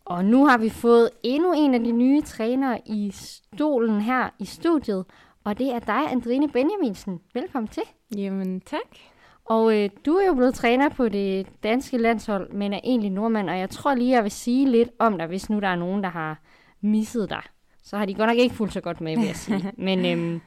[0.04, 4.44] Og nu har vi fået endnu en af de nye trænere i stolen her i
[4.44, 5.04] studiet,
[5.44, 7.20] og det er dig, Andrine Benjaminsen.
[7.34, 7.82] Velkommen til.
[8.16, 8.96] Jamen, tak.
[9.44, 13.50] Og øh, du er jo blevet træner på det danske landshold, men er egentlig nordmand,
[13.50, 16.02] og jeg tror lige, jeg vil sige lidt om dig, hvis nu der er nogen,
[16.02, 16.40] der har
[16.80, 17.42] misset dig.
[17.82, 19.72] Så har de godt nok ikke fuldt så godt med, vil jeg sige.
[19.86, 20.40] Men øhm,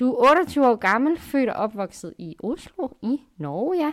[0.00, 3.92] du er 28 år gammel, født og opvokset i Oslo i Norge, ja.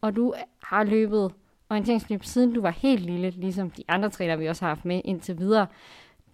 [0.00, 1.32] Og du har løbet
[1.70, 5.00] orienteringsløb, siden du var helt lille, ligesom de andre trænere, vi også har haft med
[5.04, 5.66] indtil videre.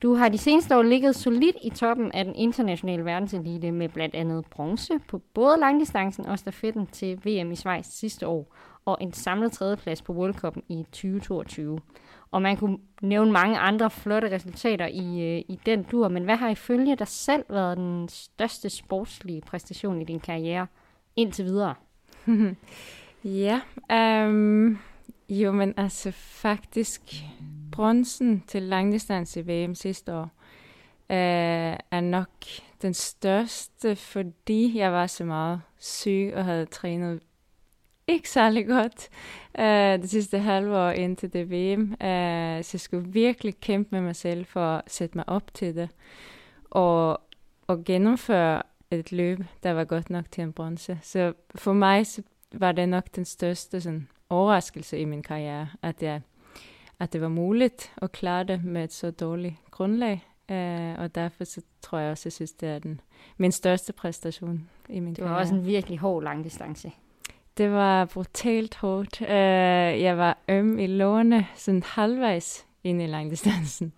[0.02, 4.14] Du har de seneste år ligget solidt i toppen af den internationale verdenselite med blandt
[4.14, 8.54] andet bronze på både langdistancen og stafetten til VM i Schweiz sidste år,
[8.84, 11.78] og en samlet tredjeplads på World Cup i 2022.
[12.30, 16.36] Og man kunne nævne mange andre flotte resultater i, øh, i den dur, men hvad
[16.36, 20.66] har ifølge dig selv været den største sportslige præstation i din karriere
[21.16, 21.74] indtil videre?
[23.24, 23.60] ja,
[24.26, 24.78] um,
[25.28, 27.02] jo, men altså faktisk
[27.72, 30.30] bronzen til langdistance VM sidste år
[31.08, 32.30] uh, er nok
[32.82, 37.20] den største, fordi jeg var så meget syg og havde trænet
[38.10, 39.08] ikke særlig godt
[39.58, 41.82] uh, det sidste halve år indtil det VM.
[41.82, 45.76] Uh, så jeg skulle virkelig kæmpe med mig selv for at sætte mig op til
[45.76, 45.88] det.
[46.70, 47.20] Og,
[47.66, 50.98] og gennemføre et løb, der var godt nok til en bronze.
[51.02, 56.02] Så for mig så var det nok den største sådan, overraskelse i min karriere, at,
[56.02, 56.20] jeg,
[57.00, 60.26] at det var muligt at klare det med et så dårligt grundlag.
[60.48, 63.00] Uh, og derfor så tror jeg også, at jeg synes, det er den,
[63.36, 65.42] min største præstation i min Det var karriere.
[65.42, 66.92] også en virkelig hård langdistance.
[67.58, 69.20] Det var brutalt hårdt.
[69.20, 69.28] Uh,
[70.02, 73.92] jeg var øm i lårene, sådan halvvejs ind i langdistancen.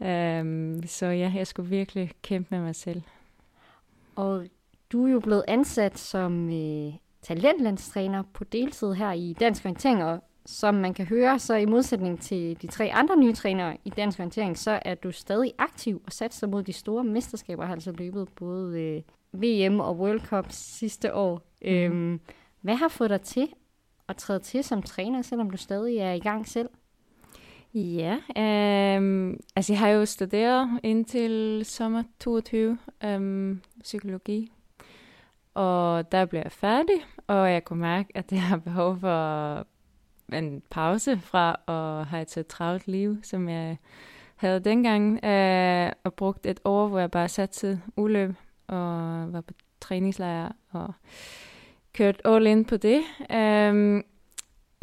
[0.00, 3.02] Um, så ja, jeg skulle virkelig kæmpe med mig selv.
[4.16, 4.46] Og
[4.92, 10.22] du er jo blevet ansat som øh, talentlandstræner på deltid her i Dansk Orientering, og
[10.46, 14.18] som man kan høre, så i modsætning til de tre andre nye trænere i Dansk
[14.18, 18.28] Orientering, så er du stadig aktiv og satser mod de store mesterskaber, har altså løbet
[18.36, 21.42] både øh, VM og World Cup sidste år.
[21.62, 21.68] Mm.
[21.68, 22.20] Øhm,
[22.60, 23.48] hvad har fået dig til
[24.08, 26.68] at træde til som træner, selvom du stadig er i gang selv?
[27.74, 34.52] Ja, øh, altså jeg har jo studeret indtil sommer 22 øh, psykologi,
[35.54, 36.96] og der blev jeg færdig,
[37.26, 39.66] og jeg kunne mærke, at jeg har behov for
[40.32, 43.76] en pause fra at have et så travlt liv, som jeg
[44.36, 48.34] havde dengang, øh, og brugt et år, hvor jeg bare satte uløb
[48.66, 48.86] og
[49.32, 50.92] var på træningslejr og
[51.92, 53.02] kørt all in på det.
[53.30, 54.04] øhm,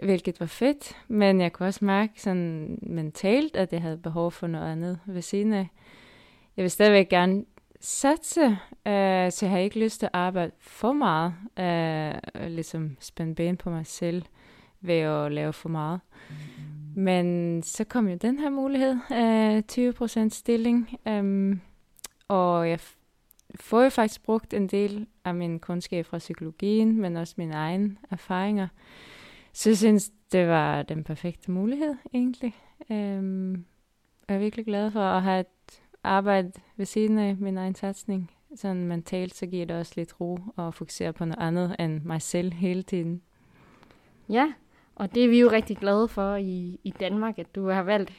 [0.03, 4.47] hvilket var fedt, men jeg kunne også mærke sådan mentalt, at jeg havde behov for
[4.47, 5.67] noget andet ved siden af.
[6.57, 7.45] Jeg vil stadigvæk gerne
[7.79, 8.45] satse,
[8.87, 13.35] øh, så jeg har ikke lyst til at arbejde for meget, øh, og ligesom spænde
[13.35, 14.23] ben på mig selv
[14.81, 15.99] ved at lave for meget.
[16.95, 21.57] Men så kom jo den her mulighed, øh, 20% stilling, øh,
[22.27, 22.79] og jeg
[23.55, 27.97] får jo faktisk brugt en del af min kundskab fra psykologien, men også mine egne
[28.11, 28.67] erfaringer.
[29.53, 32.55] Så jeg synes, det var den perfekte mulighed, egentlig.
[32.91, 33.65] Øhm,
[34.27, 38.31] jeg er virkelig glad for at have et arbejde ved siden af min egen satsning.
[38.55, 42.21] Sådan mentalt, så giver det også lidt ro og fokusere på noget andet end mig
[42.21, 43.21] selv hele tiden.
[44.29, 44.53] Ja,
[44.95, 48.13] og det er vi jo rigtig glade for i, i Danmark, at du har valgt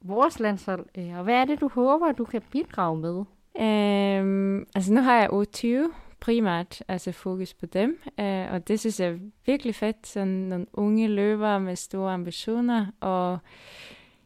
[0.00, 0.86] vores landshold.
[0.98, 3.24] Øh, og hvad er det, du håber, du kan bidrage med?
[3.58, 9.00] Øhm, altså nu har jeg U20 primært, altså fokus på dem, øh, og det synes
[9.00, 13.38] jeg er virkelig fedt, sådan nogle unge løbere med store ambitioner, og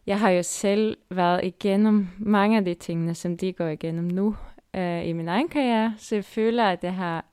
[0.07, 4.37] jeg har jo selv været igennem mange af de tingene, som de går igennem nu
[4.77, 7.25] øh, i min egen karriere, så jeg føler, at jeg har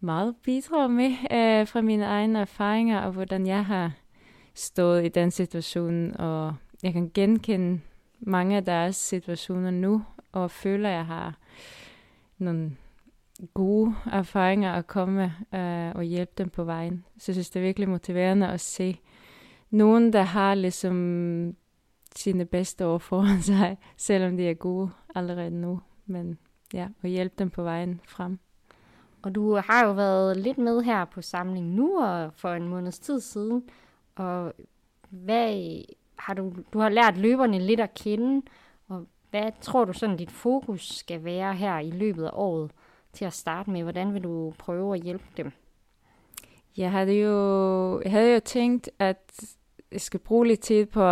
[0.00, 3.92] meget bidrag med øh, fra mine egne erfaringer, og hvordan jeg har
[4.54, 7.80] stået i den situation, og jeg kan genkende
[8.20, 10.02] mange af deres situationer nu,
[10.34, 11.38] og føler, at jeg har
[12.38, 12.76] nogle
[13.54, 17.04] gode erfaringer at komme med øh, og hjælpe dem på vejen.
[17.18, 19.00] Så jeg synes, det er virkelig motiverende at se
[19.70, 21.56] nogen, der har ligesom
[22.16, 25.80] sine bedste år foran sig, selvom de er gode allerede nu.
[26.06, 26.38] Men
[26.74, 28.38] ja, og hjælpe dem på vejen frem.
[29.22, 32.98] Og du har jo været lidt med her på samlingen nu og for en måneds
[32.98, 33.62] tid siden.
[34.14, 34.52] Og
[35.10, 35.82] hvad
[36.18, 38.42] har du, du har lært løberne lidt at kende,
[39.34, 42.70] hvad tror du sådan, dit fokus skal være her i løbet af året
[43.12, 43.82] til at starte med?
[43.82, 45.52] Hvordan vil du prøve at hjælpe dem?
[46.76, 49.44] Jeg havde jo, jeg havde jo tænkt, at
[49.92, 51.04] jeg skal bruge lidt tid på,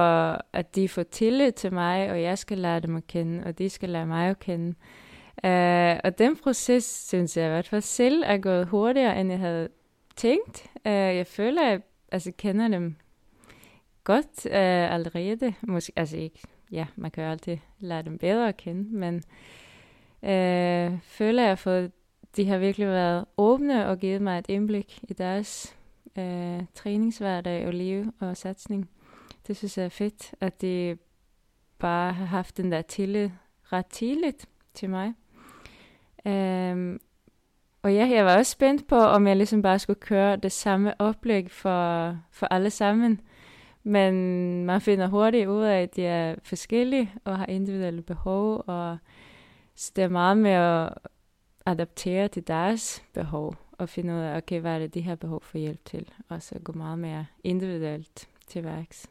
[0.53, 3.71] at de får tillid til mig, og jeg skal lære dem at kende, og de
[3.71, 4.75] skal lære mig at kende.
[5.45, 9.39] Uh, og den proces, synes jeg i hvert fald selv, er gået hurtigere, end jeg
[9.39, 9.69] havde
[10.17, 10.67] tænkt.
[10.77, 11.81] Uh, jeg føler, at jeg
[12.13, 12.97] altså, kender dem
[14.05, 15.55] godt uh, allerede.
[15.63, 16.41] Måske, altså ikke,
[16.73, 19.15] ja, man kan jo altid lære dem bedre at kende, men
[20.23, 21.93] øh, føler, jeg har fået
[22.37, 25.77] de har virkelig været åbne og givet mig et indblik i deres
[26.19, 28.91] øh, træningshverdag og liv og satsning.
[29.47, 30.97] Det synes jeg er fedt, at de
[31.79, 33.31] bare har haft den der tillid
[33.73, 35.15] ret tidligt til mig.
[36.27, 37.01] Øhm,
[37.83, 41.01] og ja, jeg var også spændt på, om jeg ligesom bare skulle køre det samme
[41.01, 43.21] oplæg for, for alle sammen.
[43.85, 44.15] Men
[44.65, 48.99] man finder hurtigt ud af, at de er forskellige og har individuelle behov, og
[49.75, 50.93] så det er meget med at
[51.67, 55.41] adaptere til deres behov og finde ud af, okay, hvad er det, de har behov
[55.43, 59.11] for hjælp til, og så gå meget mere individuelt til værks.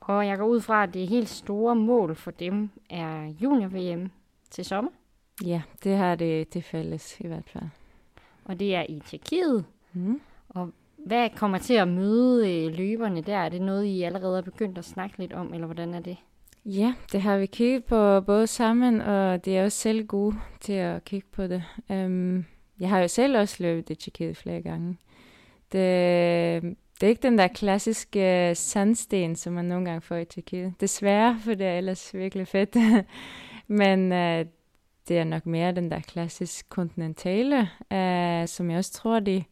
[0.00, 4.10] Og jeg går ud fra, at det helt store mål for dem er junior-VM
[4.50, 4.90] til sommer.
[5.44, 7.64] Ja, det har det, det fælles i hvert fald.
[8.44, 9.64] Og det er i Tjekkiet.
[9.92, 10.20] Mm.
[10.48, 10.70] Og
[11.06, 13.36] hvad kommer til at møde øh, løberne der?
[13.36, 16.16] Er det noget, I allerede er begyndt at snakke lidt om, eller hvordan er det?
[16.64, 20.72] Ja, det har vi kigget på både sammen, og det er også selv gode til
[20.72, 21.64] at kigge på det.
[21.88, 22.44] Um,
[22.80, 24.96] jeg har jo selv også løbet i Tjekkiet flere gange.
[25.72, 26.62] Det,
[27.00, 30.74] det er ikke den der klassiske øh, sandsten, som man nogle gange får i Tjekkiet.
[30.80, 32.76] Desværre, for det er ellers virkelig fedt.
[33.66, 34.46] Men uh,
[35.08, 39.44] det er nok mere den der klassisk kontinentale, uh, som jeg også tror, de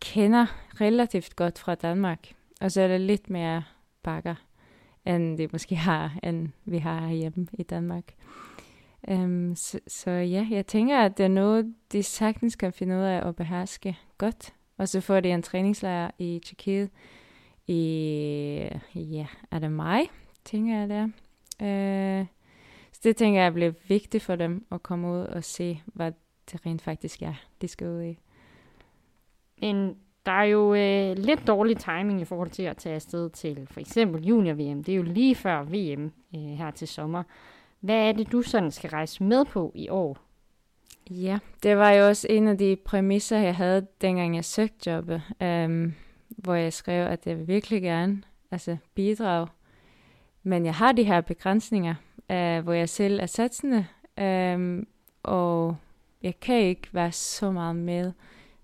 [0.00, 0.46] kender
[0.80, 2.28] relativt godt fra Danmark.
[2.60, 3.62] Og så er der lidt mere
[4.02, 4.34] bakker,
[5.06, 8.04] end det måske har, end vi har hjemme i Danmark.
[9.08, 13.00] Um, så, så ja, jeg tænker, at det er noget, de sagtens kan finde ud
[13.00, 14.54] af at beherske godt.
[14.78, 16.90] Og så får de en træningslejr i Tjekkiet
[17.66, 20.00] i, ja, er det mig,
[20.44, 21.04] tænker jeg der.
[21.60, 22.26] Uh, øh,
[22.92, 26.12] så det tænker jeg bliver vigtigt for dem at komme ud og se, hvad
[26.52, 28.18] det rent faktisk er, de skal ud i
[29.60, 29.96] en,
[30.26, 33.80] der er jo øh, lidt dårlig timing i forhold til at tage afsted til for
[33.80, 34.84] eksempel junior-VM.
[34.84, 37.22] Det er jo lige før VM øh, her til sommer.
[37.80, 40.18] Hvad er det, du sådan skal rejse med på i år?
[41.10, 45.22] Ja, det var jo også en af de præmisser, jeg havde, dengang jeg søgte jobbet,
[45.42, 45.94] øhm,
[46.28, 49.46] hvor jeg skrev, at jeg vil virkelig gerne altså, bidrage.
[50.42, 51.94] Men jeg har de her begrænsninger,
[52.30, 53.86] øh, hvor jeg selv er satsende,
[54.18, 54.82] øh,
[55.22, 55.76] og
[56.22, 58.12] jeg kan ikke være så meget med,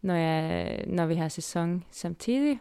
[0.02, 2.60] når, jeg, når vi har sæson samtidig.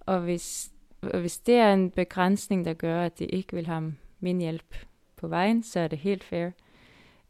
[0.00, 3.94] Og hvis, og hvis det er en begrænsning, der gør, at de ikke vil have
[4.20, 4.76] min hjælp
[5.16, 6.50] på vejen, så er det helt fair.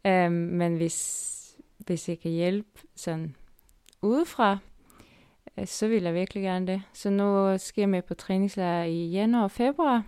[0.05, 3.37] Um, men hvis, hvis jeg kan hjælpe sådan
[4.03, 4.59] udefra,
[5.59, 6.83] øh, så vil jeg virkelig gerne det.
[6.93, 10.05] Så nu skal jeg med på træningslejr i januar og februar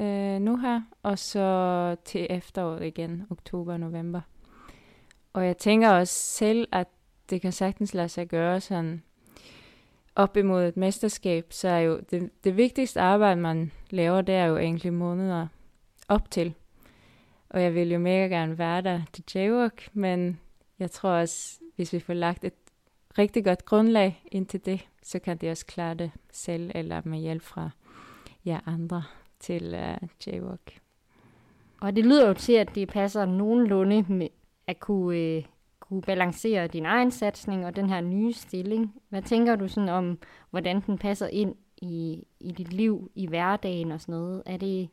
[0.00, 4.20] øh, nu her, og så til efteråret igen, oktober og november.
[5.32, 6.88] Og jeg tænker også selv, at
[7.30, 9.02] det kan sagtens lade sig gøre sådan
[10.14, 14.44] op imod et mesterskab, så er jo det, det vigtigste arbejde, man laver, det er
[14.44, 15.46] jo egentlig måneder
[16.08, 16.54] op til.
[17.50, 20.40] Og jeg vil jo mega gerne være der til j men
[20.78, 22.54] jeg tror også, hvis vi får lagt et
[23.18, 27.18] rigtig godt grundlag ind til det, så kan de også klare det selv eller med
[27.18, 27.70] hjælp fra
[28.46, 29.02] jer andre
[29.40, 30.78] til uh, J-Walk.
[31.80, 34.28] Og det lyder jo til, at det passer nogenlunde med
[34.66, 35.44] at kunne, øh,
[35.88, 38.94] kunne balancere din egen satsning og den her nye stilling.
[39.08, 40.18] Hvad tænker du sådan om,
[40.50, 44.42] hvordan den passer ind i, i dit liv, i hverdagen og sådan noget?
[44.46, 44.88] Er det,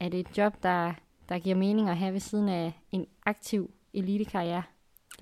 [0.00, 0.92] er det et job, der,
[1.28, 4.62] der giver mening at have ved siden af en aktiv elitekarriere?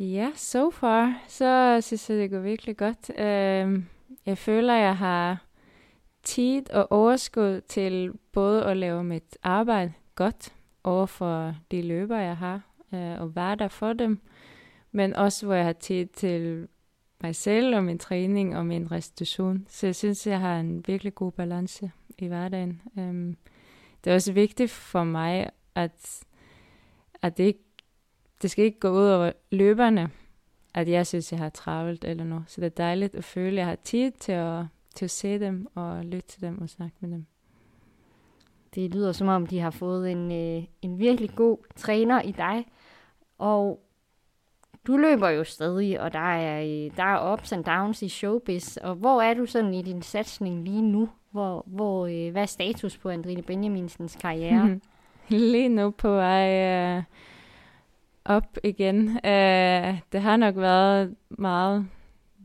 [0.00, 3.10] Ja, so far, så synes jeg, det går virkelig godt.
[3.10, 3.84] Uh,
[4.26, 5.44] jeg føler, jeg har
[6.22, 12.36] tid og overskud til både at lave mit arbejde godt over for de løber, jeg
[12.36, 12.60] har,
[12.92, 14.20] uh, og være der for dem,
[14.92, 16.68] men også hvor jeg har tid til
[17.22, 19.66] mig selv og min træning og min restitution.
[19.68, 22.82] Så jeg synes, jeg har en virkelig god balance i hverdagen.
[22.98, 23.36] Øhm,
[24.04, 26.24] det er også vigtigt for mig, at,
[27.22, 27.64] at det, ikke,
[28.42, 30.10] det skal ikke gå ud over løberne,
[30.74, 32.44] at jeg synes, jeg har travlt eller noget.
[32.46, 35.40] Så det er dejligt at føle, at jeg har tid til at, til at se
[35.40, 37.26] dem og lytte til dem og snakke med dem.
[38.74, 42.66] Det lyder som om, de har fået en, øh, en virkelig god træner i dig.
[43.38, 43.89] Og
[44.86, 48.76] du løber jo stadig, og der er, der er ups and downs i showbiz.
[48.76, 51.08] Og hvor er du sådan i din satsning lige nu?
[51.30, 54.80] Hvor, hvor, øh, hvad er status på Andrine Benjaminsens karriere?
[55.28, 57.02] lige nu på vej øh,
[58.24, 59.08] op igen.
[59.08, 61.86] Øh, det har nok været meget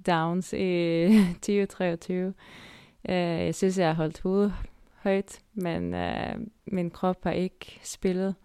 [0.07, 2.33] downs i 2023.
[3.09, 4.53] Øh, jeg synes, jeg har holdt hovedet
[5.03, 8.36] højt, men øh, min krop har ikke spillet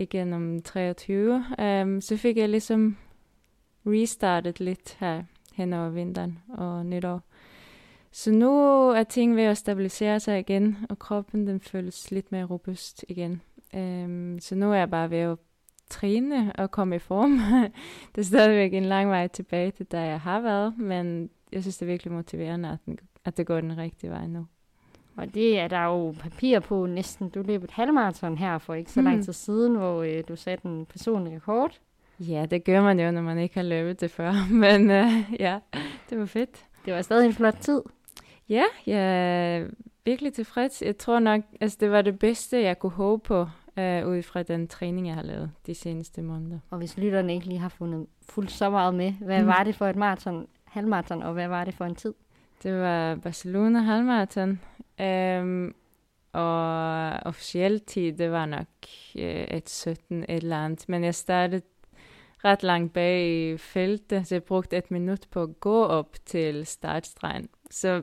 [0.00, 1.34] igennem 23.
[1.34, 2.96] Um, øhm, så fik jeg ligesom
[3.86, 5.22] restartet lidt her
[5.54, 7.22] hen over vinteren og nytår.
[8.12, 8.50] Så nu
[8.88, 13.42] er ting ved at stabilisere sig igen, og kroppen den føles lidt mere robust igen.
[13.74, 15.38] Um, så nu er jeg bare ved at
[15.90, 17.38] træne og komme i form.
[18.14, 21.76] det er stadigvæk en lang vej tilbage til, der jeg har været, men jeg synes,
[21.76, 24.46] det er virkelig motiverende, at, den, at det går den rigtige vej nu.
[25.20, 27.28] Og det er der jo papir på næsten.
[27.28, 29.10] Du løb et halvmarathon her for ikke så Hmm.
[29.10, 31.78] lang tid siden, hvor øh, du satte en personlig rekord.
[32.20, 34.32] Ja, det gør man jo, når man ikke har løbet det før,
[34.64, 35.06] men øh,
[35.38, 35.58] ja,
[36.10, 36.64] det var fedt.
[36.84, 37.82] Det var stadig en flot tid.
[38.48, 39.00] Ja, jeg
[39.60, 39.66] er
[40.04, 40.82] virkelig tilfreds.
[40.82, 43.40] Jeg tror nok, altså det var det bedste, jeg kunne håbe på,
[43.76, 46.58] øh, ud fra den træning, jeg har lavet de seneste måneder.
[46.70, 49.46] Og hvis lytterne ikke lige har fundet fuldt så meget med, hvad Mm.
[49.46, 52.14] var det for et maraton, halvmarathon, og hvad var det for en tid?
[52.62, 54.60] Det var Barcelona halvmarathon,
[55.00, 55.74] øhm,
[56.32, 58.66] og officiel tid, det var nok
[59.16, 60.88] øh, et 17 et eller andet.
[60.88, 61.62] Men jeg startede
[62.44, 66.66] ret langt bag i feltet, så jeg brugte et minut på at gå op til
[66.66, 67.48] startstregen.
[67.70, 68.02] Så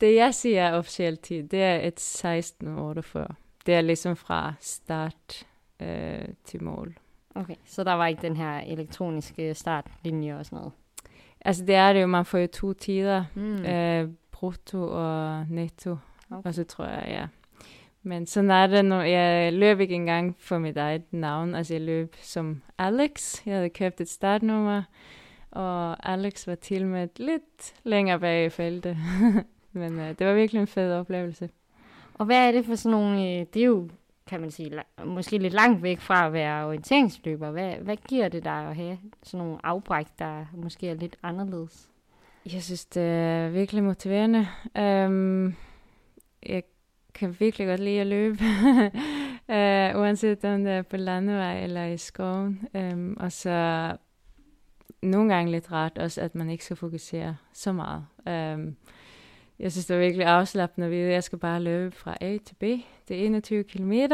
[0.00, 3.34] det, jeg siger er officiel tid, det er et 16.48.
[3.66, 5.46] Det er ligesom fra start
[5.80, 6.98] øh, til mål.
[7.34, 10.72] Okay, så der var ikke den her elektroniske startlinje og sådan noget.
[11.44, 13.64] Altså det er det jo, man får jo to tider, Mm.
[13.64, 15.96] øh, brutto og netto.
[16.30, 16.48] Okay.
[16.48, 17.26] Og så tror jeg, ja.
[18.02, 18.94] Men sådan er det nu.
[18.94, 21.54] Jeg løb ikke engang for mit eget navn.
[21.54, 23.46] Altså jeg løb som Alex.
[23.46, 24.82] Jeg havde købt et startnummer,
[25.50, 28.96] og Alex var til med lidt længere bag i feltet.
[29.72, 31.50] Men øh, det var virkelig en fed oplevelse.
[32.14, 33.88] Og hvad er det for sådan nogle, øh, det er jo,
[34.28, 37.50] kan man sige, måske lidt langt væk fra at være orienteringsløber.
[37.50, 41.90] Hvad, hvad giver det dig at have sådan nogle afbræk, der måske er lidt anderledes?
[42.52, 44.46] Jeg synes, det er virkelig motiverende.
[44.78, 45.56] Um,
[46.46, 46.62] jeg
[47.14, 48.38] kan virkelig godt lide at løbe,
[49.48, 52.68] uh, uanset om det er på landevej eller i skoven.
[52.74, 53.96] Um, og så
[55.02, 58.06] nogle gange lidt rart også, at man ikke skal fokusere så meget.
[58.54, 58.76] Um,
[59.60, 62.38] jeg synes, det er virkelig afslappende at vide, at jeg skal bare løbe fra A
[62.44, 62.62] til B.
[63.08, 63.92] Det er 21 km.
[63.92, 64.08] Uh,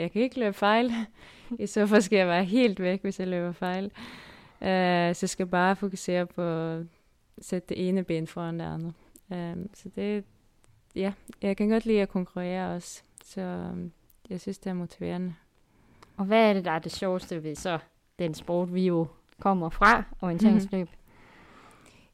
[0.00, 0.92] jeg kan ikke løbe fejl.
[1.58, 3.84] I så fald skal jeg være helt væk, hvis jeg løber fejl.
[3.84, 4.66] Uh,
[5.14, 6.86] så jeg skal bare fokusere på at
[7.40, 8.94] sætte det ene ben foran det andet.
[9.30, 10.24] Um, så det,
[10.94, 11.12] ja,
[11.42, 13.02] jeg kan godt lide at konkurrere også.
[13.24, 13.92] Så um,
[14.30, 15.34] jeg synes, det er motiverende.
[16.16, 17.78] Og hvad er det, der er det sjoveste ved så
[18.18, 19.06] den sport, vi jo
[19.40, 20.88] kommer fra, orienteringsløb?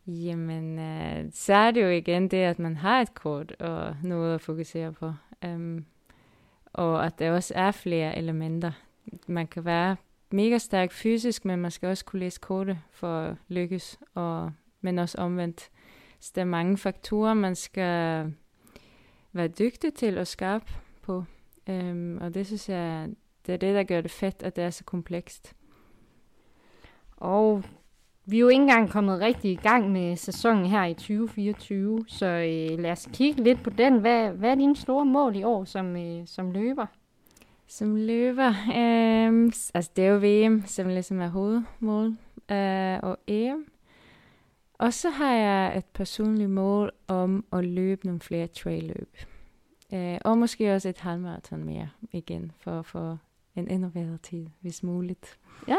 [0.06, 4.34] Jamen, øh, så er det jo igen det, at man har et kort og noget
[4.34, 5.12] at fokusere på.
[5.46, 5.84] Um,
[6.72, 8.72] og at der også er flere elementer.
[9.26, 9.96] Man kan være
[10.30, 14.98] mega stærk fysisk, men man skal også kunne læse kortet for at lykkes, og, men
[14.98, 15.70] også omvendt.
[16.20, 18.32] Så der er mange faktorer, man skal
[19.32, 20.70] være dygtig til og skarp
[21.02, 21.24] på.
[21.68, 23.08] Um, og det synes jeg,
[23.46, 25.54] det er det, der gør det fedt, at det er så komplekst.
[27.16, 27.64] Og
[28.26, 32.26] vi er jo ikke engang kommet rigtig i gang med sæsonen her i 2024, så
[32.26, 33.98] øh, lad os kigge lidt på den.
[33.98, 36.86] Hvad, hvad er dine store mål i år som, øh, som løber?
[37.66, 38.52] Som løber,
[39.52, 42.06] s- altså det er jo VM, som ligesom er hovedmål,
[42.50, 43.64] øh, og EM.
[44.78, 49.16] Og så har jeg et personligt mål om at løbe nogle flere trailløb.
[49.94, 53.16] Øh, og måske også et halvmarathon mere igen, for at få
[53.56, 55.38] en endnu bedre tid, hvis muligt.
[55.68, 55.76] Ja.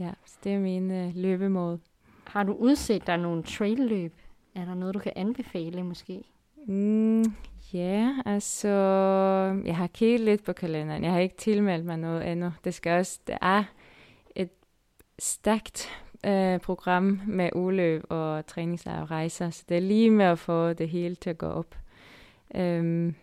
[0.00, 1.80] Ja, så det er min øh, løbemål.
[2.24, 4.14] Har du udset dig nogle trailløb?
[4.54, 6.24] Er der noget, du kan anbefale måske?
[6.66, 7.24] Mm,
[7.72, 8.68] ja, altså,
[9.64, 11.04] jeg har kigget lidt på kalenderen.
[11.04, 12.52] Jeg har ikke tilmeldt mig noget endnu.
[12.64, 13.64] Det skal også, det er
[14.34, 14.50] et
[15.18, 15.88] stærkt
[16.26, 20.72] øh, program med uløb og træningslejr og rejser, så det er lige med at få
[20.72, 21.76] det hele til at gå op.
[22.54, 23.14] Øhm,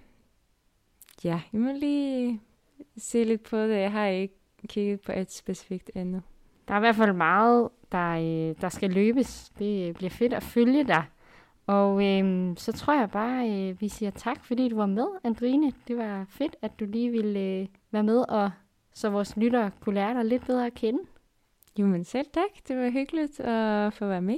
[1.24, 2.42] ja, jeg må lige
[2.98, 3.76] se lidt på det.
[3.76, 4.36] Jeg har ikke
[4.68, 6.22] kigget på et specifikt endnu.
[6.68, 9.52] Der er i hvert fald meget, der, øh, der skal løbes.
[9.60, 11.04] Det øh, bliver fedt at følge dig.
[11.68, 15.74] Og øh, så tror jeg bare, øh, vi siger tak, fordi du var med, Andrine.
[15.88, 18.52] Det var fedt, at du lige ville øh, være med, og
[18.94, 21.00] så vores lyttere kunne lære dig lidt bedre at kende.
[21.80, 22.68] Jo, men selv tak.
[22.68, 24.38] Det var hyggeligt at få være med.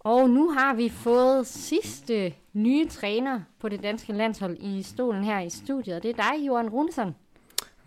[0.00, 5.40] Og nu har vi fået sidste nye træner på det danske landshold i stolen her
[5.40, 6.02] i studiet.
[6.02, 7.14] Det er dig, Johan Runesson.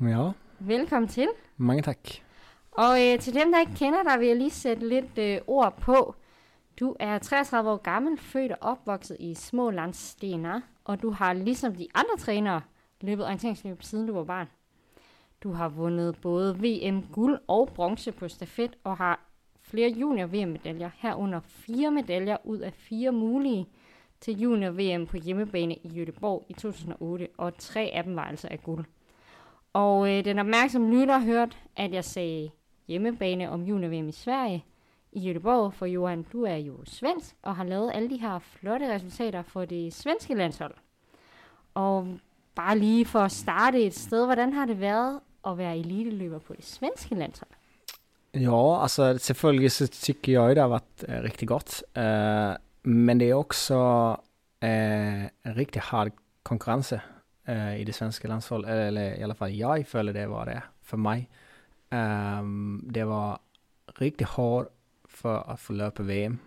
[0.02, 0.32] Ja,
[0.64, 1.28] Velkommen til.
[1.58, 1.98] mange tak.
[2.72, 5.78] Og øh, til dem, der ikke kender dig, vil jeg lige sætte lidt øh, ord
[5.78, 6.16] på.
[6.80, 11.88] Du er 33 år gammel, født og opvokset i Smålandsstener, og du har ligesom de
[11.94, 12.62] andre trænere
[13.02, 14.48] løbet orienteringsløb siden du var barn.
[15.44, 19.20] Du har vundet både VM guld og bronze på stafet og har
[19.62, 23.68] flere junior-VM-medaljer, herunder fire medaljer ud af fire mulige
[24.20, 28.64] til junior-VM på hjemmebane i Göteborg i 2008, og tre af dem var altså af
[28.64, 28.86] guld.
[29.74, 32.50] Og øh, den opmærksomme lytter hørte, at jeg sagde
[32.88, 34.66] hjemmebane om junior i Sverige
[35.12, 38.96] i Göteborg, for Johan, du er jo svensk og har lavet alle de her flotte
[38.96, 40.74] resultater for det svenske landshold.
[41.74, 42.08] Og
[42.56, 46.54] bare lige for at starte et sted, hvordan har det været at være eliteløber på
[46.54, 47.52] det svenske landshold?
[48.34, 51.84] Ja, altså selvfølgelig så tycker jag det har varit eh, øh, riktigt gott.
[51.98, 53.76] Eh, øh, men det är också
[54.62, 56.12] eh, øh, en riktigt hård
[56.44, 56.94] konkurrens
[57.46, 60.98] eh, i det svenska landslaget, Eller i alla fall jag føler det var det för
[60.98, 61.30] mig.
[61.90, 63.40] Ehm, det var
[63.86, 64.68] riktigt hårt
[65.10, 66.40] för att få löpa VM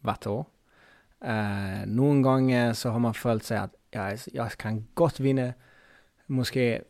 [0.00, 0.46] hvert år.
[1.20, 5.52] Eh, nogle gange eh, så har man følt sig at jag, jeg kan godt vinde
[6.26, 6.82] måske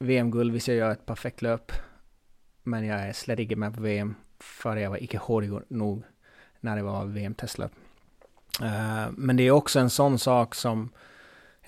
[0.00, 1.72] VM-guld, hvis jeg gør et perfekt løb.
[2.64, 5.98] Men jeg er slet ikke med på VM, for jeg var ikke hård nok,
[6.60, 7.70] når det var VM-testløb.
[8.60, 10.92] Uh, eh, men det er også en sån sak som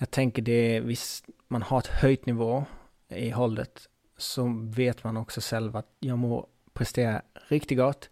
[0.05, 2.65] Jag tänker det visst man har ett höjt nivå
[3.09, 8.09] i hållet så vet man också själv att jag må prestera riktigt gott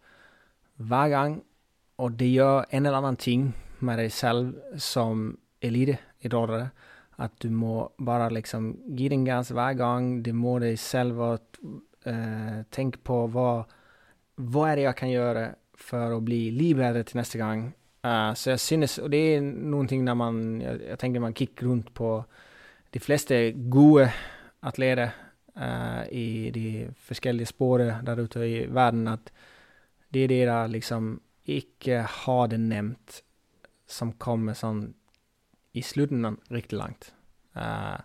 [0.75, 1.41] varje gång
[1.95, 6.69] och det gör en eller annan ting med dig själv som elitidrottare.
[7.11, 11.59] Att du må bara liksom ge din gas varje gång, Du må dig själv att
[12.03, 13.63] eh, tänka på vad,
[14.35, 17.73] vad är det jag kan göra för att bli litt till nästa gång.
[18.06, 21.68] Uh, så jag synes, och det är någonting när man, jag, jag tänker man kickar
[21.68, 22.26] runt på
[22.89, 24.14] de flesta gode
[24.60, 25.12] atleter
[25.58, 29.32] uh, i de olika spåren där ute i världen, att
[30.10, 33.24] det är det där liksom icke har det nämnt
[33.88, 34.93] som kommer sån,
[35.72, 37.14] i slutändan riktigt långt.
[37.56, 37.99] Uh, eh,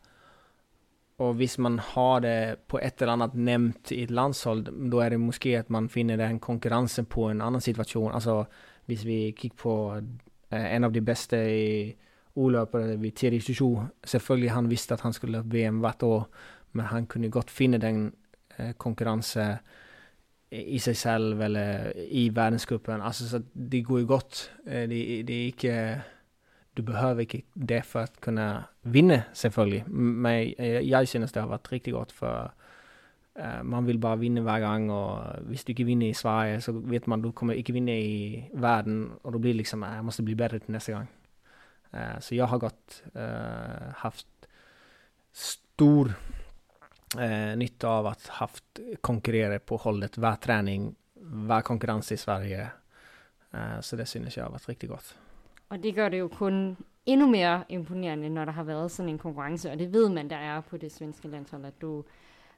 [1.17, 5.11] och hvis man har det på ett eller annat nämnt i ett landshåll, då är
[5.11, 8.47] det måske att man finner den konkurrensen på en annan situation, alltså
[8.89, 9.93] hvis vi kigger på
[10.53, 11.95] uh, en af de bedste i
[12.37, 16.29] O-løpere ved Thierry Chouchou, selvfølgelig han visste at han skulle løpe VM hvert år,
[16.73, 18.13] men han kunne godt finde den
[18.59, 19.59] uh, konkurrence
[20.51, 23.03] i sig selv eller i verdensgruppen.
[23.03, 24.53] Altså, så det går jo godt.
[24.67, 26.03] Øh, det, det er ikke
[26.77, 29.91] du behøver ikke det for at kunne vinde, selvfølgelig.
[29.91, 32.55] Men jeg, jeg synes det har været rigtig godt, for
[33.39, 34.91] Eh, man vil bare vinde hver gang.
[34.93, 38.45] Og hvis du ikke vinner i Sverige, så vet man du kommer ikke vinne i
[38.55, 39.13] verden.
[39.23, 41.09] Og då blir det liksom ah, jeg måste bli bedre til næste gang.
[41.93, 44.27] Uh, så jeg har godt uh, haft
[45.33, 46.13] stor
[47.57, 52.69] nytte av at haft konkurrere på holdet hver träning, hver konkurrens i Sverige.
[53.81, 55.17] så det synes jeg har været rigtig godt.
[55.69, 56.77] Og det gør det jo kun
[57.07, 60.37] endnu mere imponerende, når der har været sådan en konkurrence, og det ved man, der
[60.37, 62.05] er på det svenske landshold, at du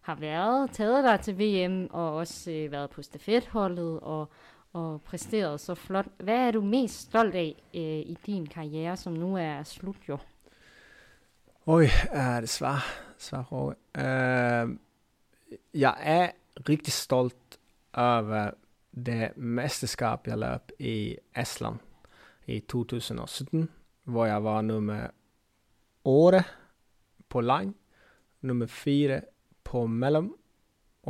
[0.00, 4.28] har været, taget dig til VM, og også øh, været på stafetholdet, og,
[4.72, 6.06] og præsteret så flot.
[6.18, 10.18] Hvad er du mest stolt af øh, i din karriere, som nu er slut jo?
[11.66, 12.84] Oj, er det svar,
[13.18, 14.76] svar uh,
[15.74, 16.30] Jeg er
[16.68, 17.58] rigtig stolt
[17.92, 18.50] over
[18.94, 21.78] det mesterskab, jeg løb i Estland
[22.46, 23.68] i 2017,
[24.04, 25.06] hvor jeg var nummer
[26.04, 26.44] 8
[27.28, 27.76] på lang,
[28.40, 29.20] nummer 4
[29.70, 30.32] på mellom,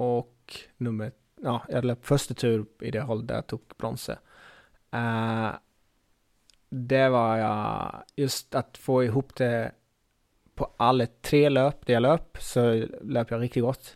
[0.01, 4.19] og nummer Ja, jeg løp første tur i det holdet der jeg tok bronse.
[4.93, 5.57] Uh,
[6.69, 7.55] det var ja,
[8.21, 9.71] Just å få i hop det
[10.53, 12.67] på alle tre løp det jeg løp, så
[13.09, 13.95] løp jeg riktig godt.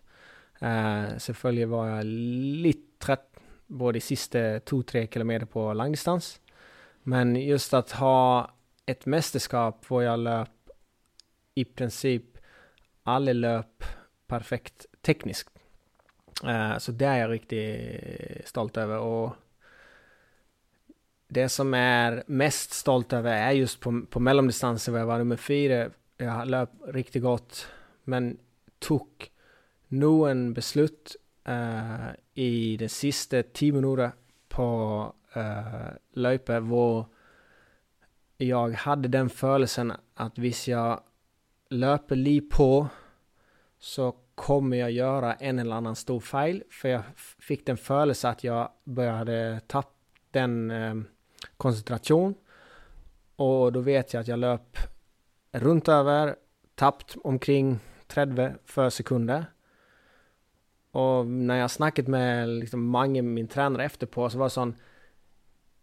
[0.63, 2.17] Uh, selvfølgelig var jeg
[2.65, 3.29] litt trett
[3.69, 6.39] både de siste to-tre kilometer på langdistans.
[7.05, 8.51] Men just att ha
[8.87, 10.73] ett mästerskap hvor jeg løp
[11.55, 12.39] i princip
[13.05, 13.85] alle løp
[14.29, 15.51] perfekt teknisk.
[16.43, 17.65] Uh, så det er jeg riktig
[18.49, 18.97] stolt over.
[18.97, 19.37] Og
[21.35, 25.37] det som er mest stolt over, er just på, på mellomdistanse, hvor jeg var nummer
[25.41, 25.91] fire.
[26.19, 27.65] Jeg løp rigtig godt,
[28.07, 28.37] men
[28.81, 29.29] tok
[29.95, 31.17] noen beslut
[31.49, 34.15] uh, i de sidste 10 minutter
[34.55, 34.67] på
[35.35, 37.09] eh, uh, løype hvor
[38.41, 40.99] jeg havde den følelsen at hvis jeg
[41.71, 42.87] løper lige på,
[43.85, 46.63] så kommer jag göra en eller annan stor feil.
[46.71, 47.03] för jag
[47.39, 49.91] fick den følelsen att jag började tappa
[50.31, 50.95] den eh,
[51.57, 52.35] koncentration
[53.37, 54.79] och då vet jag att jag löp
[55.53, 56.37] runt över,
[56.75, 59.47] tapt omkring 30 för sekunder.
[60.91, 64.77] Och när jag snackat med liksom, mange min tränare, efterpå så var det sån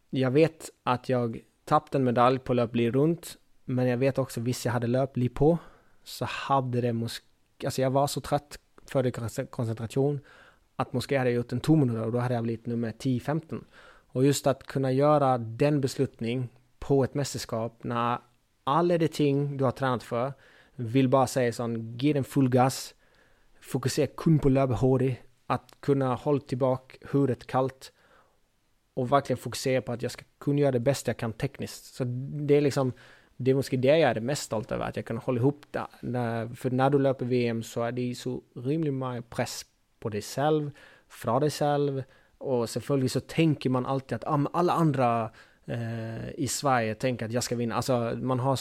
[0.10, 4.66] jag vet att jag tappade en medalj på löpli runt men jag vet också visst
[4.66, 5.58] jag hade löpli på,
[6.04, 7.31] så hade det måste
[7.66, 10.20] alltså jag var så trött före det
[10.82, 13.64] att måske hade jag gjort en tom minutter, og da hadde jeg nummer 10-15.
[14.14, 16.50] Och just att kunna göra den beslutning
[16.80, 18.20] på ett mästerskap när
[18.64, 20.34] alla de ting du har tränat för
[20.76, 22.96] vill bara säga sån, ge den full gas,
[23.62, 25.00] fokusera kun på å
[25.48, 27.92] att kunna hålla tillbaka huvudet kallt
[28.94, 31.96] och verkligen fokusera på att jag ska kunna göra det bästa jag kan tekniskt.
[31.96, 32.04] Så
[32.48, 32.94] det är liksom
[33.44, 35.66] det är måske det jag är det mest stolt över, att jag kan hålla ihop
[35.72, 35.88] det.
[36.02, 39.66] När, för när du löper VM så är det så rimligt mycket press
[40.00, 40.72] på dig själv,
[41.10, 42.04] från dig själv.
[42.38, 45.32] Och självklart så tänker man alltid att ah, alla andra
[45.66, 47.76] eh, øh, i Sverige tänker att jag ska vinna.
[47.76, 48.60] Alltså man har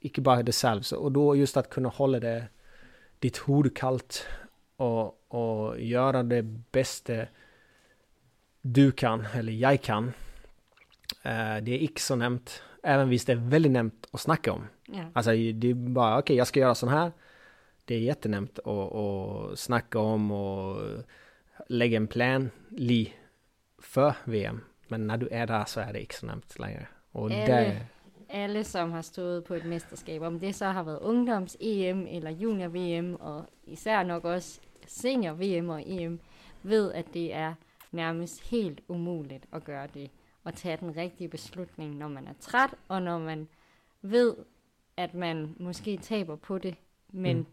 [0.00, 0.82] icke inte bara det själv.
[0.82, 2.48] Så, och då just att kunna hålla det,
[3.18, 4.26] ditt huvud kallt
[4.76, 7.26] och, och göra det bästa
[8.62, 10.12] du kan, eller jag kan.
[11.22, 14.66] Eh, det är inte så nämnt, även visst det är väldigt nämnt att snacka om.
[14.86, 15.04] Ja.
[15.12, 17.12] Alltså det är bara, okej jag ska göra sån här.
[17.84, 20.82] Det är jättenämnt att, att snacka om och
[21.68, 23.14] lägga en plan li
[23.78, 24.60] för VM.
[24.88, 26.86] Men när du är där så är det inte så nämnt längre.
[27.12, 27.86] Och Alle, det,
[28.30, 33.16] alle, som har stået på et mesterskab, om det så har været ungdoms-EM eller junior-VM,
[33.20, 36.20] og især nok også senior-VM og EM,
[36.62, 37.54] ved, at det er
[37.90, 40.10] nærmest helt umuligt at gøre det.
[40.48, 43.48] Og tage den rigtige beslutning, når man er træt, og når man
[44.02, 44.34] ved,
[44.96, 46.74] at man måske taber på det,
[47.12, 47.46] men mm.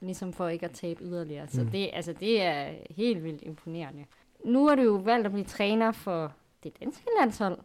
[0.00, 1.48] ligesom for ikke at tabe yderligere.
[1.48, 1.70] Så Mm.
[1.70, 4.04] det, altså, det er helt vildt imponerende.
[4.44, 6.32] Nu har du jo valgt at blive træner for
[6.64, 7.58] det danske landshold,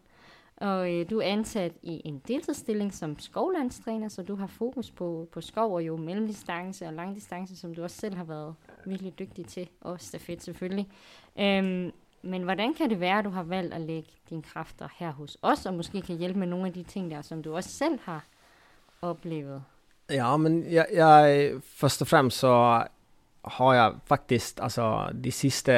[0.57, 5.28] og øh, du er ansat i en deltidsstilling som skovlandstræner, så du har fokus på,
[5.32, 8.55] på skov og jo mellemdistance og langdistance, som du også selv har været
[8.86, 10.88] virkelig dygtig til, og stafet selvfølgelig.
[11.39, 11.91] Øhm,
[12.26, 15.38] men hvordan kan det være, at du har valgt at lægge dine kræfter her hos
[15.41, 17.99] os, og måske kan hjælpe med nogle af de ting der, som du også selv
[18.03, 18.23] har
[19.01, 19.63] oplevet?
[20.09, 22.84] ja men jag, jag, först och främst så
[23.41, 25.71] har jag faktiskt, alltså de sista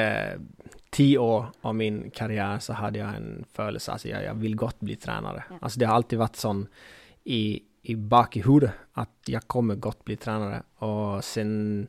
[0.89, 4.80] tio år av min karriär så hade jag en födelse, alltså jag, jag vill gott
[4.80, 5.43] bli tränare.
[5.50, 5.56] Ja.
[5.62, 6.68] Alltså det har alltid varit sån
[7.24, 10.64] i, i bak i huvudet att jag kommer gott bli tränare.
[10.76, 11.88] Och sen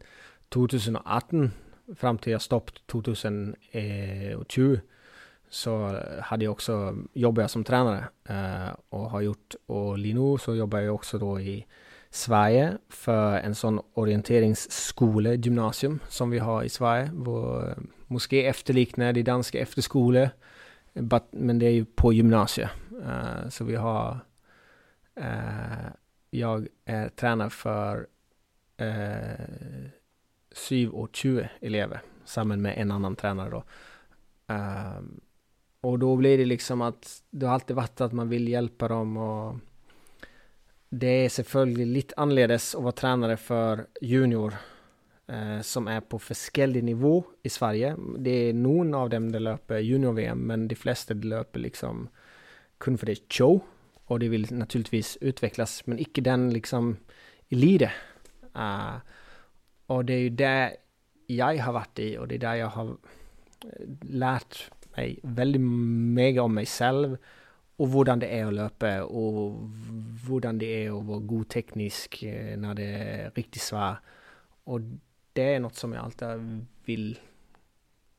[0.49, 1.53] 2018
[1.97, 4.78] fram till jag stoppade 2020
[5.51, 10.55] så hade jag också jobbat jag som tränare eh, och har gjort och Lino så
[10.55, 11.66] jobbar jag också då i
[12.11, 17.11] Sverige för en sån orienteringsskola, gymnasium som vi har i Sverige.
[17.14, 17.74] Hvor,
[18.07, 20.30] måske efterliknar de danska efterskole,
[20.95, 22.70] but, men det är ju på gymnasiet.
[23.05, 24.18] Eh, så vi har,
[25.14, 25.89] eh,
[26.30, 28.07] jag eh, är tränare för
[28.80, 29.89] uh,
[30.59, 33.65] 27 elever samman med en annan tränare då.
[34.47, 35.21] Ehm,
[35.81, 39.17] och då blir det liksom att det har alltid varit att man vill hjälpa dem
[39.17, 39.57] och
[40.89, 44.55] det är selvfølgelig lite annorledes att vara tränare för junior
[45.27, 47.97] eh, som är på forskellig nivå i Sverige.
[48.19, 52.09] Det är någon av dem det löper junior-VM men de flesta det löper liksom
[52.79, 53.61] kun för det show
[54.05, 56.97] och det vill naturligtvis utvecklas men icke den liksom
[57.49, 57.93] elite.
[58.57, 58.97] Uh,
[59.89, 60.76] och det är ju där
[61.26, 62.97] jag har varit i och det är där jag har
[63.64, 67.16] øh, lärt mig väldigt mycket om mig själv
[67.76, 69.70] och hvordan det är att löpa och
[70.26, 73.99] hvordan det är att vara god teknisk øh, när det är riktigt svårt.
[74.64, 74.80] Och
[75.32, 77.18] det är något som jag alltid vill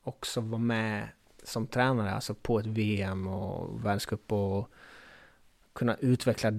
[0.03, 1.07] också vara med
[1.43, 4.71] som tränare, alltså på ett VM och världscup och
[5.73, 6.51] kunna utveckla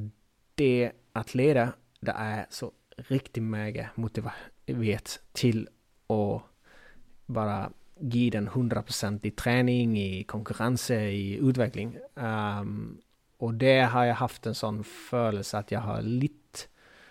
[0.54, 1.72] det att leda.
[2.00, 3.96] Det är så riktigt mycket
[4.72, 5.68] vet till
[6.06, 6.42] att
[7.26, 11.98] bara ge den 100% i träning, i konkurrens, i utveckling.
[12.14, 13.00] Um,
[13.36, 16.58] och det har jag haft en sån følelse att jag har lite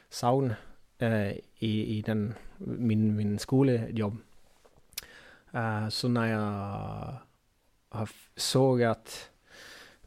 [0.10, 0.54] savn
[1.02, 4.18] uh, i, i den, min, min skolejobb.
[5.56, 7.14] Uh, så när jag
[7.90, 9.30] har såg att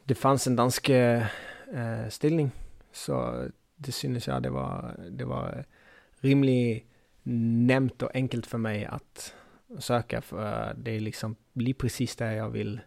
[0.03, 1.25] det fanns en dansk uh,
[2.09, 2.51] ställning
[2.91, 3.45] så
[3.75, 5.65] det synes jag det var, det var
[6.19, 6.92] rimligt
[7.23, 9.35] nämnt och enkelt för mig att
[9.79, 12.81] söka för det är liksom blir precis det jag vill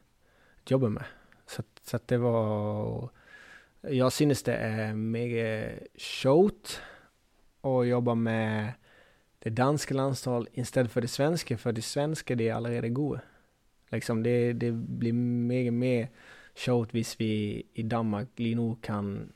[0.68, 1.04] jobba med.
[1.46, 3.08] Så, att- så att det var,
[3.80, 5.70] jag synes det är mega
[6.22, 6.80] sjovt
[7.60, 8.72] att jobba med
[9.38, 13.20] det danska landslaget istället för det svenska, för det svenska det är allerede gode.
[13.90, 16.08] Liksom det, det blir mega mer
[16.56, 19.32] sjovt hvis vi i Danmark lige nu kan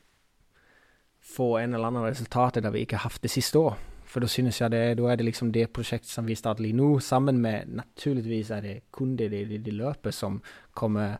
[1.19, 3.73] få en eller annan resultat där vi inte haft det sista år.
[4.11, 6.73] För då synes jag det, då är det liksom det projekt som vi startar lige
[6.73, 10.41] nu, sammen med naturligtvis är det kun det, det, det, löper som
[10.73, 11.17] kommer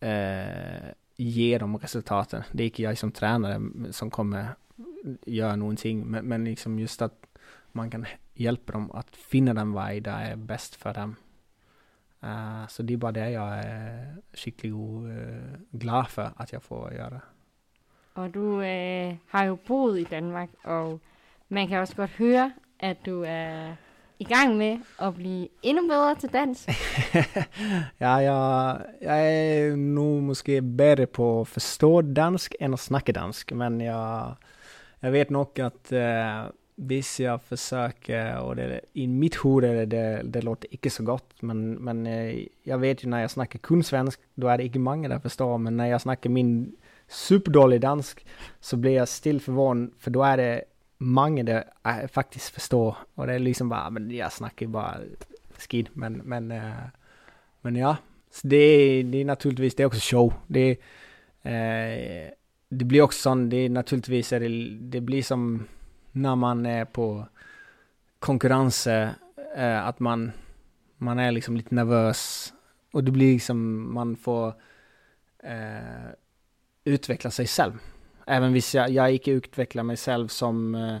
[0.00, 2.42] øh, eh, ge dem resultaten.
[2.52, 3.60] Det är inte jag som tränare
[3.92, 4.46] som kommer
[5.26, 7.26] göra någonting, men, men liksom just att
[7.72, 11.16] man kan hjälpa dem att finna den väg där är bäst för dem.
[12.22, 16.62] Eh, så det är bara det jag är skickligt uh, øh, glad för att jag
[16.62, 17.20] får göra.
[18.14, 21.00] Og du øh, har jo boet i Danmark, og
[21.54, 23.74] man kan også godt høre, at du er
[24.18, 26.66] i gang med at blive endnu bedre til dans.
[28.04, 33.52] ja, jeg, jag er nu måske bättre på att förstå dansk än att snacka dansk,
[33.52, 34.34] men jag,
[35.00, 36.44] jag vet nog att uh, eh,
[36.76, 41.42] hvis jeg försöker, och det, i mitt huvud det, det, det låter inte så gott,
[41.42, 44.64] men, men eh, uh, jag vet ju när jag snackar kun svensk, då är det
[44.64, 46.76] inte många där förstår, men när jag snackar min
[47.08, 48.26] superdålig dansk
[48.60, 50.64] så blir jag still förvånad, för då är det
[50.98, 54.96] många der jag faktiskt förstår, och det är liksom bara, men jag snackar ju bara
[55.58, 56.86] skid, men, men, uh,
[57.60, 57.96] men ja,
[58.34, 60.32] så det, det är naturligtvis, det är också show.
[60.46, 60.70] Det,
[61.42, 62.30] eh,
[62.68, 65.68] det blir också sån, det är naturligtvis, är det, det blir som
[66.12, 67.26] när man är på
[68.18, 69.08] konkurrens, eh,
[69.56, 70.32] øh, att man,
[70.98, 72.52] man är liksom lite nervös.
[72.92, 74.54] Och det blir liksom, man får
[75.42, 76.10] eh,
[76.84, 77.72] utveckla sig själv.
[78.26, 80.96] Även om jag, jag inte utvecklar mig själv som eh,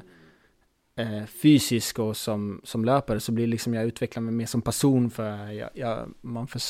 [0.96, 5.10] eh, fysisk och som, som löpare så blir liksom jag utvecklar mig mer som person
[5.10, 6.60] för jag, jag, man, för,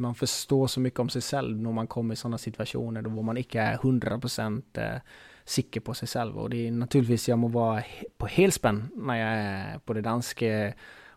[0.00, 3.36] man förstår så mycket om sig själv när man kommer i sådana situationer då man
[3.36, 5.00] inte är 100% eh,
[5.44, 7.82] säker på sig själv och det är naturligtvis jag må vara
[8.18, 10.72] på helspänn när jag är på det danska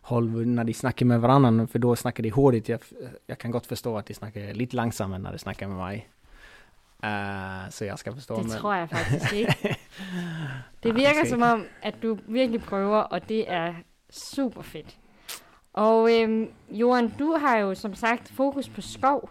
[0.08, 2.68] håll när de snackar med varandra för då snackar de hårdigt.
[2.68, 2.80] Jag,
[3.26, 6.08] jag kan gott förstå att de snackar lite långsammare när de snackar med mig.
[7.04, 8.36] Uh, så jeg skal forstå.
[8.36, 8.52] Det men...
[8.52, 9.76] tror jeg faktisk ikke.
[10.82, 13.74] det virker som om, at du virkelig prøver, og det er
[14.10, 14.96] super fedt.
[15.72, 19.30] Og øhm, Johan, du har jo som sagt fokus på skov,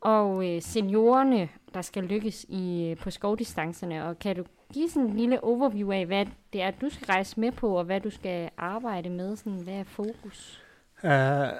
[0.00, 4.04] og øh, seniorerne, der skal lykkes i, på skovdistancerne.
[4.04, 7.40] Og kan du give sådan en lille overview af, hvad det er, du skal rejse
[7.40, 9.36] med på, og hvad du skal arbejde med?
[9.36, 10.62] Sådan, hvad er fokus?
[11.04, 11.10] Uh,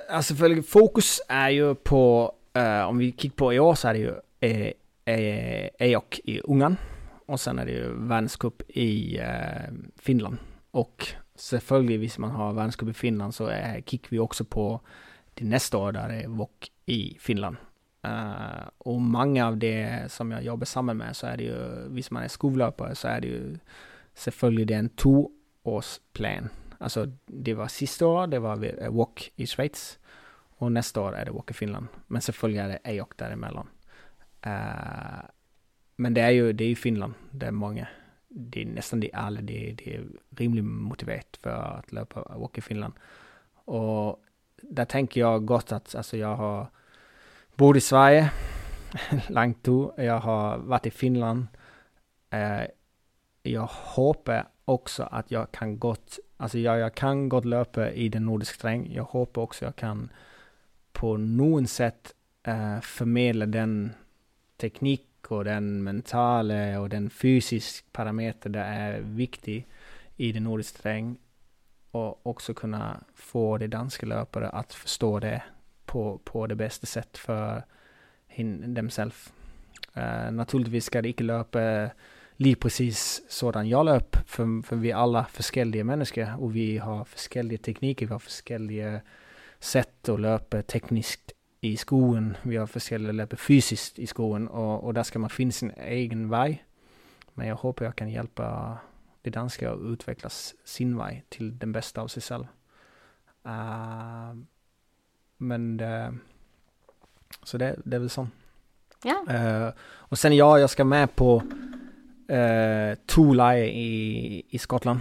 [0.08, 3.92] altså selvfølgelig, fokus er jo på, uh, om vi kigger på i år, så er
[3.92, 4.14] det jo
[4.46, 4.70] uh,
[5.04, 6.76] Eh, EOK i Ungern
[7.26, 10.36] och sen är det ju världscup i eh, Finland.
[10.70, 14.80] Och selvfølgelig, hvis man har världscup i Finland så eh, är, kigger vi också på
[15.34, 17.56] det nästa år där det är VOK i Finland.
[18.06, 22.10] Uh, och många av det som jag jobbar samman med så är det ju, hvis
[22.10, 23.58] man är skolöpare så är det ju
[24.14, 26.48] selvfølgelig det är en tvåårsplan.
[26.78, 29.98] Alltså det var sista år, det var VOK i Schweiz
[30.58, 31.86] och nästa år är det VOK i Finland.
[32.06, 33.66] Men selvfølgelig är det EOK däremellan.
[34.46, 35.22] Uh,
[35.96, 37.88] men det är ju det är Finland, det är många.
[38.28, 40.04] Det är nästan det alla, det, det är
[40.36, 42.94] rimligt motiverat för att löpa och i Finland.
[43.64, 44.22] Och
[44.62, 46.66] där tänker jag gott att alltså jag har
[47.56, 48.30] bott i Sverige
[49.28, 49.92] långt to.
[49.96, 51.46] Jag har varit i Finland.
[52.30, 52.66] Eh, uh,
[53.42, 58.26] jag hoppas också att jag kan gott, alltså jag, jag kan gott löpa i den
[58.26, 58.92] nordiska terräng.
[58.92, 60.10] Jag hoppas också jag kan
[60.92, 62.14] på något sätt
[62.48, 63.92] uh, eh, förmedla den
[64.62, 69.66] teknik och den mentala och den fysiska parameter det är viktig
[70.16, 71.16] i den nordiska terräng
[71.90, 75.42] och också kunna få de danska löpare att förstå det
[75.84, 77.62] på, på det bästa sätt för
[78.66, 79.12] dem själv.
[79.96, 81.90] Uh, eh, naturligtvis ska det inte löpa
[82.36, 87.08] lika precis sådan jag löp, för, för vi är alla olika människor och vi har
[87.40, 88.22] olika tekniker, vi har
[88.56, 89.00] olika
[89.60, 91.32] sätt att löpa tekniskt
[91.62, 92.36] i skoen.
[92.44, 96.30] Vi har forskellige løp fysisk i skoen, og, og der skal man finne sin egen
[96.30, 96.58] vej.
[97.34, 98.42] Men jeg håber, jeg kan hjælpe
[99.24, 100.30] det danske at udvikle
[100.64, 102.44] sin vej til den bedste af sig selv.
[103.44, 104.38] Uh,
[105.38, 106.14] men uh,
[107.44, 108.26] så det, det är väl så.
[109.04, 109.66] Ja.
[109.66, 111.42] Uh, och sen ja, jag ska med på
[112.30, 115.00] uh, två lejre i, i Skottland.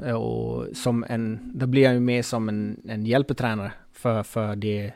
[0.00, 4.56] Uh, och som en, då blir jag ju med som en, en hjälpetränare för, för
[4.56, 4.92] det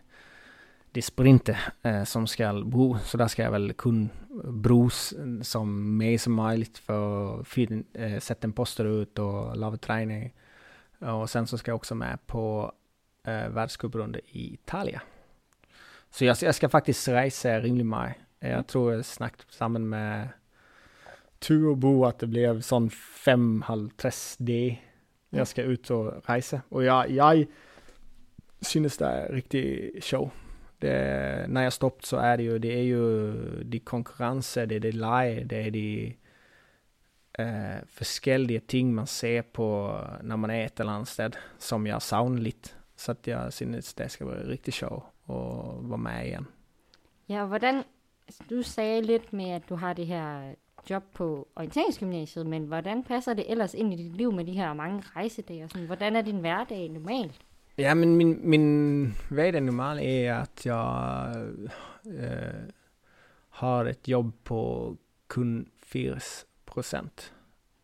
[0.95, 4.09] det är sprinter eh, som ska bo, så där ska jag väl kunna
[4.45, 7.59] bros som mer som möjligt för att
[7.93, 10.35] eh, sätta en poster ut och lava träning.
[10.99, 12.73] Och sen så ska jag också med på
[13.27, 15.01] eh, världscuprunda i Italien.
[16.11, 18.17] Så jag, jag ska faktiskt resa rimligt mycket.
[18.39, 20.29] Jag tror jag snackat samman med
[21.39, 22.91] tur och bo att det blev sån
[23.25, 24.79] fem, halv, tres D.
[25.31, 26.61] Jag ska ut och resa.
[26.69, 27.47] Och jag, jag
[28.61, 30.31] synes det är riktigt show
[30.85, 33.33] det, när jag stoppat så är det ju, det är ju
[33.65, 36.17] de konkurrenser, det är det leje, det är de
[37.39, 42.03] eh, forskellige ting man ser på när man är et eller andet sted som jag
[42.03, 42.71] savner lite.
[42.97, 46.47] Så att jag synes det ska vara rigtig sjovt och være med igen.
[47.27, 47.85] Ja, hvordan,
[48.51, 50.55] du sagde lidt med, at du har det her
[50.91, 54.75] job på orienteringsgymnasiet, men hvordan passer det ellers ind i dit liv med de her
[54.75, 55.69] mange rejsedage?
[55.69, 57.41] Sådan, hvordan er din hverdag normalt?
[57.77, 61.37] Ja, men min, min hverdag normal är att jag
[62.07, 62.71] äh, øh,
[63.49, 64.97] har ett jobb på
[65.29, 66.21] kun 4
[66.67, 67.33] procent.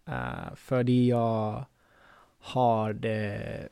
[0.09, 1.65] Øh, uh, för jag
[2.39, 3.69] har det,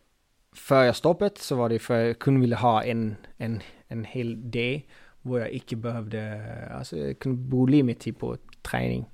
[0.53, 4.51] för jag stoppet så var det för jag kunde vilja ha en, en, en hel
[4.51, 4.87] dag
[5.23, 9.07] hvor jag inte behövde, alltså jag kunde bo tid på träning.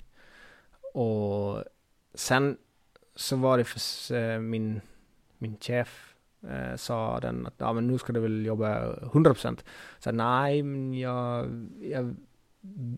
[0.93, 1.63] Och
[2.15, 2.57] sen
[3.15, 4.81] så var det för eh, øh, min,
[5.39, 6.14] min chef
[6.45, 9.63] Øh, eh, sa den att ja, men nu ska du väl jobba 100%.
[9.99, 11.49] Så nej, men jag,
[11.81, 12.15] jag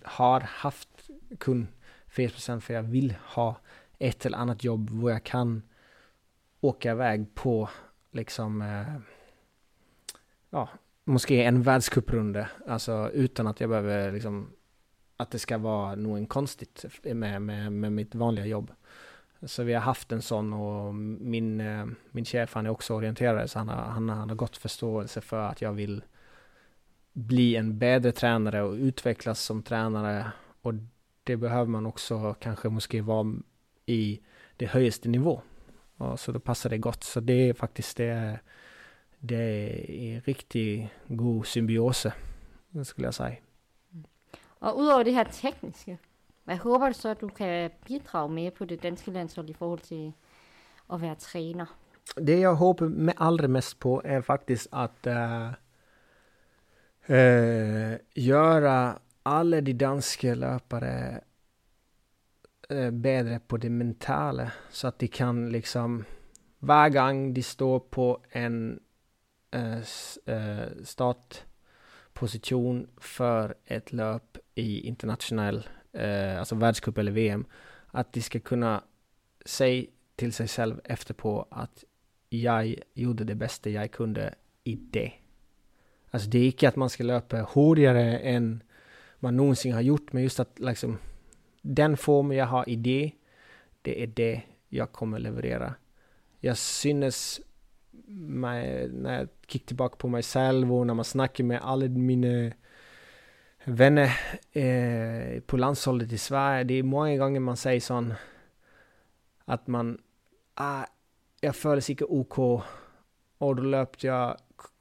[0.04, 1.68] har haft kun
[2.10, 3.56] 50% för jag vill ha
[4.00, 5.62] ett eller annat jobb hvor jag kan
[6.62, 7.70] åka iväg på
[8.12, 8.96] liksom eh,
[10.50, 10.70] ja,
[11.04, 14.50] måske en världscuprunda, alltså utan att jag behöver liksom
[15.18, 18.72] att det ska vara något konstigt med, med, med mitt vanliga jobb.
[19.44, 23.48] Så vi har haft en sån och min, eh, min chef han är också orienterare
[23.48, 26.04] så han har, han, han har gott förståelse för att jag vill
[27.14, 30.32] bli en bättre tränare och utvecklas som tränare
[30.62, 30.74] och
[31.24, 33.34] det behöver man också kanske måske vara
[33.86, 34.20] i
[34.58, 35.42] det högsta nivå.
[35.98, 37.04] Och så då passar det gott.
[37.04, 38.40] Så det är faktiskt det,
[39.20, 39.36] det
[40.16, 42.14] är riktigt god symbiose,
[42.84, 43.36] skulle jag säga.
[44.40, 45.98] Och utöver det här tekniska,
[46.48, 49.80] hvad håber du så, at du kan bidrage med på det danske landshold i forhold
[49.80, 50.14] til
[50.94, 51.66] at være træner?
[52.28, 55.48] Det jag hoppas med allra mest på är faktiskt att uh, øh,
[57.10, 61.20] uh, øh, göra alla de danska löpare
[62.72, 66.06] uh, øh, bättre på det mentala så att de kan liksom
[66.60, 68.80] varje gång de står på en
[69.56, 69.84] uh,
[70.84, 77.46] startposition för ett löp i internationell, uh, alltså världscup eller VM,
[77.88, 78.84] att de ska kunna
[79.46, 79.86] säga
[80.16, 81.84] till sig själv efterpå att
[82.30, 85.12] jag gjorde det bästa jag kunde i det.
[86.12, 88.64] Alltså det är inte att man ska löpa hårdare än
[89.20, 90.98] man någonsin har gjort, men just att liksom
[91.62, 93.12] den form jag har i det,
[93.82, 95.76] det är det jag kommer leverera.
[96.40, 97.42] Jag synes
[98.08, 102.52] mig, när jag kikar tillbaka på mig själv och när man snackar med alla mina
[103.68, 104.20] vänner
[104.52, 108.14] eh, på landshållet i Sverige, det är många gånger man säger sån
[109.46, 110.02] att man,
[110.54, 110.86] ah,
[111.42, 112.40] jag føles ikke OK,
[113.40, 114.36] og da løp jeg,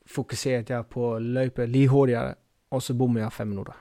[0.07, 1.91] fokuserte jeg på å løpe litt
[2.71, 3.75] og så bommer jag fem minuter.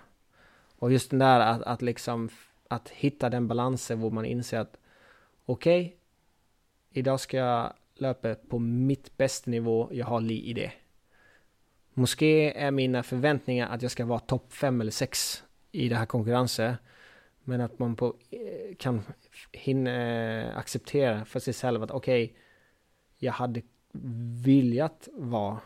[0.80, 2.30] Och just den där att, att liksom,
[2.70, 4.78] att hitta den balansen hvor man inser att
[5.46, 5.98] okej, okay,
[6.92, 10.72] idag ska jag löpa på mitt bästa nivå, jag har li i det.
[11.98, 16.06] Måske är mina förväntningar att jag ska vara topp 5 eller 6 i det här
[16.06, 16.76] konkurrensen,
[17.44, 19.02] men att man på, eh, kan
[19.52, 22.38] hinna eh, acceptera för sig själv att okej, okay,
[23.18, 23.62] jag hade
[24.44, 25.60] viljat vara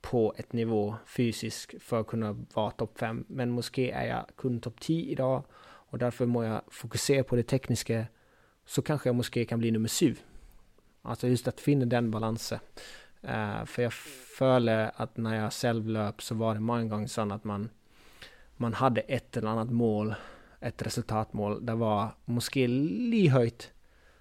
[0.00, 3.24] på ett nivå fysiskt för att kunna vara topp 5.
[3.28, 7.42] Men måske är jag kun topp 10 idag och därför må jag fokusera på det
[7.42, 8.06] tekniska
[8.66, 10.16] så kanske jag måske kan bli nummer 7.
[11.02, 12.58] Alltså just att finna den balansen.
[13.24, 13.92] Uh, för jag
[14.38, 17.70] följer att när jag själv löp så var det många gånger så att man,
[18.56, 20.14] man hade ett eller annat mål,
[20.60, 23.70] ett resultatmål, det var måske lite höjt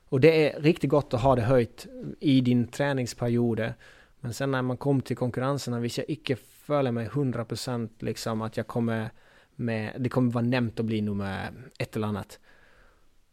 [0.10, 1.88] och det är riktigt gott att ha det höjt
[2.20, 3.74] i din träningsperiod.
[4.20, 8.58] Men sen när man kom till konkurrenserna, om jag icke följer mig 100% liksom att
[8.58, 9.10] jag kommer
[9.56, 12.40] med, det kommer vara nämnt att bli nummer ett eller annat.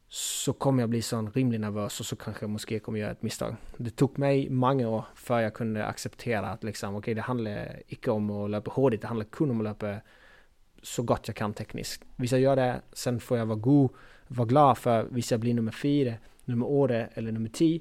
[0.09, 3.23] Så kommer jag bli sån rimligt nervös och så kanske jag måske kommer göra ett
[3.23, 3.57] misstag.
[3.77, 7.83] Det tog mig många år för jag kunde acceptera att liksom, okej okay, det handlar
[7.87, 10.01] inte om att löpa hårt, det handlar kun om att löpa
[10.83, 12.03] så gott jag kan tekniskt.
[12.17, 13.91] Om jag gör det, sen får jag vara god,
[14.29, 17.81] vara glad för, om jag blir nummer fyra, nummer 8 eller nummer 10.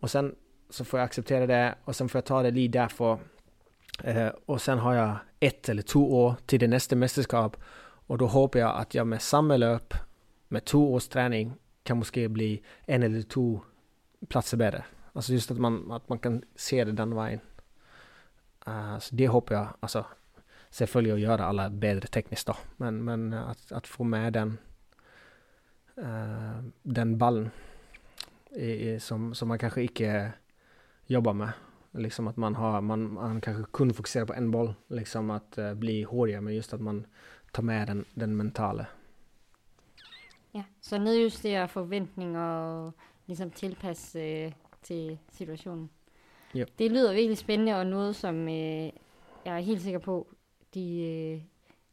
[0.00, 0.34] Och sen
[0.70, 3.18] så får jag acceptera det och sen får jag ta det lite därför.
[4.04, 7.56] Eh, och sen har jag ett eller två år till det nästa mästerskap.
[8.06, 9.94] Och då hoppas jag att jag med samma löp,
[10.48, 13.60] med to års träning, kan måske bli en eller två
[14.28, 14.84] platser bättre.
[15.12, 17.40] Alltså just att man, att man kan se det den vägen.
[18.68, 20.04] Uh, så det hoppas jeg, alltså
[20.70, 24.58] selvfølgelig at göra alla bättre tekniskt då, men, men att, att få med den,
[25.98, 27.50] uh, den ballen
[28.50, 30.32] i, som, som man kanske ikke
[31.06, 31.52] jobbar med.
[31.92, 35.74] Liksom att man har, man, man kanske kun fokusera på en boll, liksom att uh,
[35.74, 37.06] bli hårdare, men just att man
[37.52, 38.86] tar med den, den mentala.
[40.54, 42.92] Ja, så nedjustere forventninger og
[43.26, 45.90] ligesom tilpasse øh, til situationen.
[46.56, 46.78] Yep.
[46.78, 48.90] Det lyder virkelig spændende og noget, som øh,
[49.44, 50.26] jeg er helt sikker på,
[50.74, 51.42] de, øh,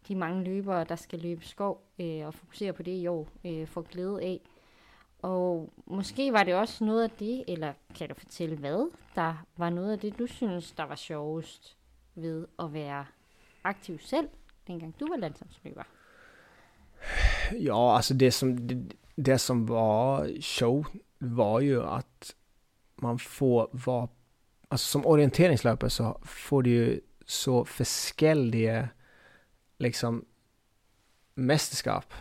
[0.07, 3.67] de mange løbere, der skal løbe skov øh, og fokusere på det i år, øh,
[3.67, 4.41] får glæde af.
[5.21, 9.69] Og måske var det også noget af det, eller kan du fortælle hvad, der var
[9.69, 11.77] noget af det, du synes, der var sjovest
[12.15, 13.05] ved at være
[13.63, 14.29] aktiv selv,
[14.67, 15.83] dengang du var landsholdsløber?
[17.51, 20.85] Ja, alltså det som, det, det som var show
[21.17, 22.35] var ju att
[22.95, 24.09] man får vara,
[24.67, 28.89] alltså som orienteringslöpare så får du ju så förskällige
[29.77, 30.25] liksom
[31.35, 32.13] mästerskap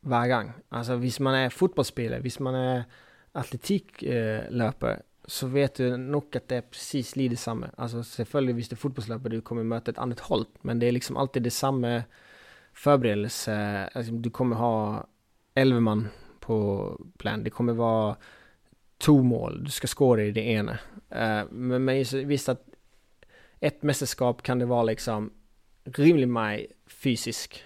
[0.00, 0.52] hver gang.
[0.70, 2.84] Altså hvis man er fotbollsspelare, hvis man er
[3.34, 7.70] atletiklöpare, så vet du nok at det er precis lite det samme.
[7.78, 11.16] Altså selvfølgelig hvis det er du kommer møte et annat hold, men det er liksom
[11.16, 12.04] alltid det samme
[12.76, 15.06] förberedelse, alltså, du kommer ha
[15.54, 16.08] 11 man
[16.40, 17.44] på plan.
[17.44, 18.16] Det kommer vara
[18.98, 19.64] to mål.
[19.64, 20.78] Du ska skåra i det ene.
[21.12, 22.68] Uh, men men visst att
[23.60, 25.30] ett mästerskap kan det vara liksom
[25.84, 27.64] rimligt mig fysisk.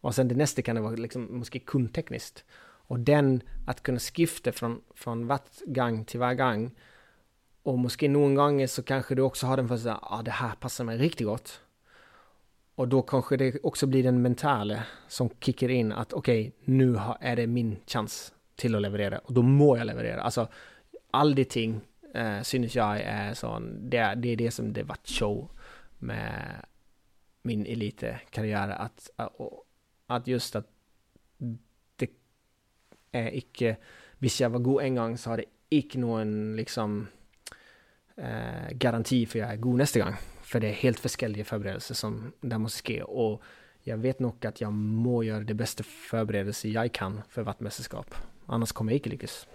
[0.00, 2.44] Och sen det nästa kan det vara liksom måske kun tekniskt.
[2.88, 6.70] Och den, att kunna skifta från, från vart gång till varje gång.
[7.62, 10.54] Och måske någon gånger så kanske du också har den för att ah, det här
[10.54, 11.60] passar mig riktigt gott.
[12.82, 16.98] Och då kanske det också blir den mentala som kickar in att okej, okay, nu
[17.20, 20.22] är det min chans till att leverera och då må jag leverera.
[20.22, 20.48] Alltså,
[21.10, 21.80] aldrig ting
[22.16, 25.50] uh, synes jag är sån, det är, det är det, som det var show
[25.98, 26.64] med
[27.42, 29.10] min elitekarriere, att,
[30.06, 30.66] att just att
[31.96, 32.10] det
[33.12, 33.76] är icke,
[34.18, 37.06] hvis jag var god en gång så har det icke någon liksom
[38.16, 40.14] eh, garanti för jag är god nästa gång.
[40.52, 43.40] For det er helt forskellige forberedelser, som der må ske, og
[43.86, 48.14] jeg vet nok at jeg må gøre det bedste forberedelse jeg kan for hvert mesterskab.
[48.48, 49.48] Annars kommer jeg ikke lykkes.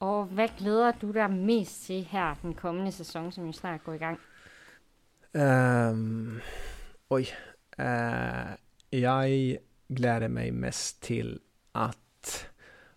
[0.00, 3.92] Og hvad glæder du dig mest til her den kommende sæson, som jo snart går
[3.92, 4.18] i gang?
[5.34, 6.40] Um,
[7.10, 7.24] oj.
[7.78, 8.50] Uh,
[8.92, 9.58] jeg
[9.96, 11.38] glæder mig mest til
[11.74, 12.50] at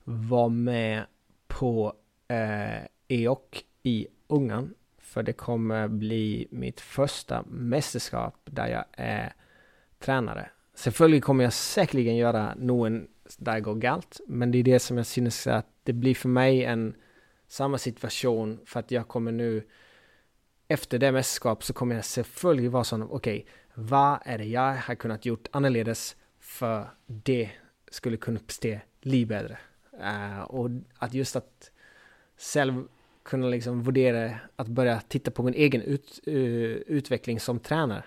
[0.05, 1.05] være med
[1.47, 1.93] på
[2.29, 4.73] uh, EOK i Ungern
[5.17, 9.33] för det kommer bli mitt första mästerskap där jag är
[9.99, 10.49] tränare.
[10.73, 13.07] Selvfølgelig kommer jag säkerligen göra någon
[13.37, 16.29] där det går galt, men det är det som jag synes att det blir för
[16.29, 16.95] mig en
[17.47, 19.67] samma situation för att jag kommer nu
[20.67, 24.75] efter det mästerskap så kommer jag selvfølgelig vara sån, okej, okay, vad är det jag
[24.75, 27.49] har kunnat gjort annorledes för det
[27.91, 29.57] skulle kunna bli lite bättre.
[29.93, 31.71] Uh, eh, och att just att
[32.37, 32.87] själv
[33.27, 38.03] kunna liksom värdera, att börja titta på min egen ut, uh, utveckling som tränare.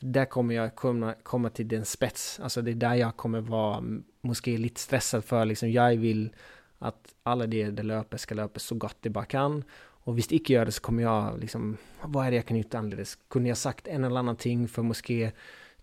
[0.00, 3.84] Där kommer jag komma, komma till den spets, alltså det är där jag kommer vara,
[4.20, 6.30] måske lite stressad för liksom, jag vill
[6.78, 9.64] att alla de löper ska löpa så gott de bara kan.
[10.04, 12.78] Och visst icke gör det, så kommer jag liksom vad är det jag kan gjøre
[12.78, 13.18] annerledes?
[13.28, 15.32] Kunde jag sagt en eller annan ting för måske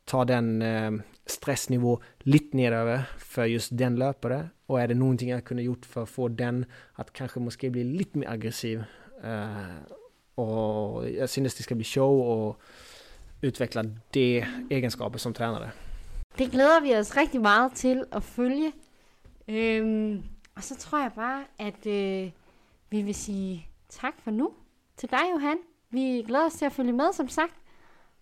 [0.06, 0.92] ta den eh,
[1.32, 4.50] stressnivå lite nedover för just den löpare.
[4.66, 7.84] Och är det någonting jag kunde gjort för att få den att kanske måske bli
[7.84, 8.84] lite mer aggressiv?
[9.24, 9.50] Eh,
[10.38, 12.62] jag jeg synes det ska bli show och
[13.42, 15.72] utveckla det egenskaper som tränare.
[16.38, 18.72] Det glæder vi os rigtig meget til at følge.
[19.48, 20.24] Øhm,
[20.56, 22.32] og så tror jeg bare, at øh,
[22.90, 24.54] vi vil sige tak for nu
[24.98, 25.58] til dig, Johan.
[25.90, 27.54] Vi glæder os til at følge med, som sagt.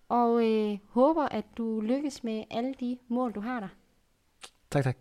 [0.09, 3.67] Og øh, håber, at du lykkes med alle de mål, du har der.
[4.71, 4.97] Tak, tak.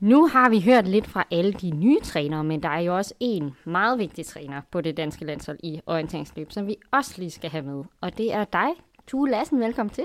[0.00, 3.14] Nu har vi hørt lidt fra alle de nye trænere, men der er jo også
[3.20, 7.50] en meget vigtig træner på det danske landshold i orienteringsløb, som vi også lige skal
[7.50, 7.84] have med.
[8.00, 8.68] Og det er dig,
[9.06, 9.60] Tue Lassen.
[9.60, 10.04] Velkommen til.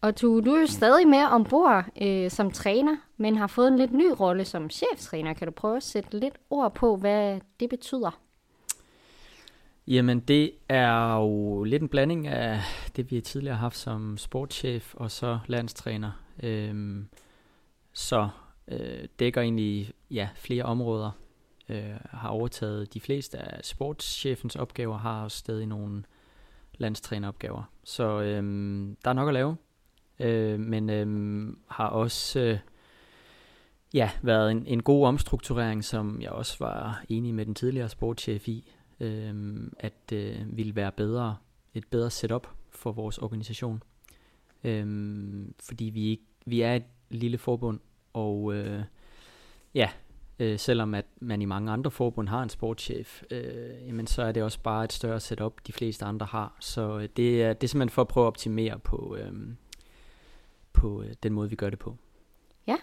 [0.00, 3.76] Og du, du er jo stadig med ombord øh, som træner, men har fået en
[3.76, 5.34] lidt ny rolle som cheftræner.
[5.34, 8.20] Kan du prøve at sætte lidt ord på, hvad det betyder?
[9.86, 12.60] Jamen, det er jo lidt en blanding af
[12.96, 16.10] det, vi tidligere har haft som sportschef og så landstræner.
[16.42, 17.08] Øhm,
[17.92, 18.28] så
[18.68, 21.10] øh, dækker egentlig ja, flere områder.
[21.68, 26.04] Øh, har overtaget de fleste af sportschefens opgaver, har også stadig nogle
[26.78, 27.62] landstræneropgaver.
[27.84, 29.56] Så øhm, der er nok at lave
[30.20, 32.58] øh, men øh, har også øh,
[33.94, 38.48] ja, været en, en god omstrukturering, som jeg også var enig med den tidligere sportschef
[38.48, 41.36] i, øh, at øh, ville være bedre,
[41.74, 43.82] et bedre setup for vores organisation.
[44.64, 47.80] Øh, fordi vi, ikke, vi er et lille forbund,
[48.12, 48.82] og øh,
[49.74, 49.90] ja,
[50.38, 54.32] øh, selvom at man i mange andre forbund har en sportschef, øh, jamen så er
[54.32, 56.56] det også bare et større setup, de fleste andre har.
[56.60, 59.32] Så øh, det, er, det er simpelthen for at prøve at optimere på, øh,
[60.72, 61.96] på øh, den måde, vi gør det på.
[62.66, 62.76] Ja,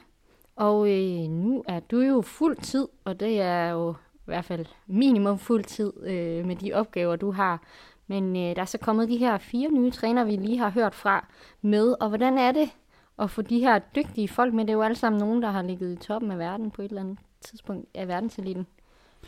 [0.56, 4.66] og øh, nu er du jo fuld tid, og det er jo i hvert fald
[4.88, 7.62] minimum fuld tid øh, med de opgaver, du har.
[8.08, 10.96] Men øh, der er så kommet de her fire nye træner, vi lige har hørt
[10.96, 11.28] fra
[11.62, 12.70] med, og hvordan er det
[13.20, 14.66] at få de her dygtige folk med?
[14.66, 16.90] Det er jo alle sammen nogen, der har ligget i toppen af verden på et
[16.90, 18.68] eller andet tidspunkt af verdenseliten,